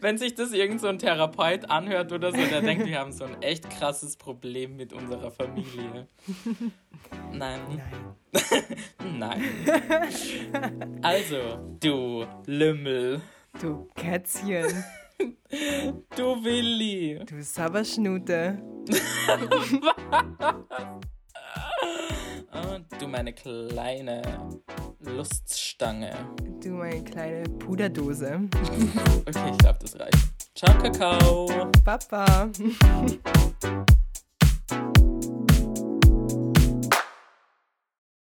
[0.01, 3.23] Wenn sich das irgend so ein Therapeut anhört oder so, der denkt, wir haben so
[3.23, 6.09] ein echt krasses Problem mit unserer Familie.
[7.31, 7.81] Nein.
[9.17, 9.43] Nein.
[10.51, 10.99] Nein.
[11.01, 13.21] Also, du Lümmel.
[13.61, 14.83] Du Kätzchen.
[16.15, 17.19] Du Willi.
[17.25, 18.61] Du Sabberschnute.
[22.53, 24.21] oh, du meine kleine
[24.99, 26.13] Luststange.
[26.61, 28.41] Du meine kleine Puderdose.
[29.25, 30.17] okay, ich glaube, das reicht.
[30.55, 31.71] Ciao, Kakao.
[31.83, 32.49] Papa.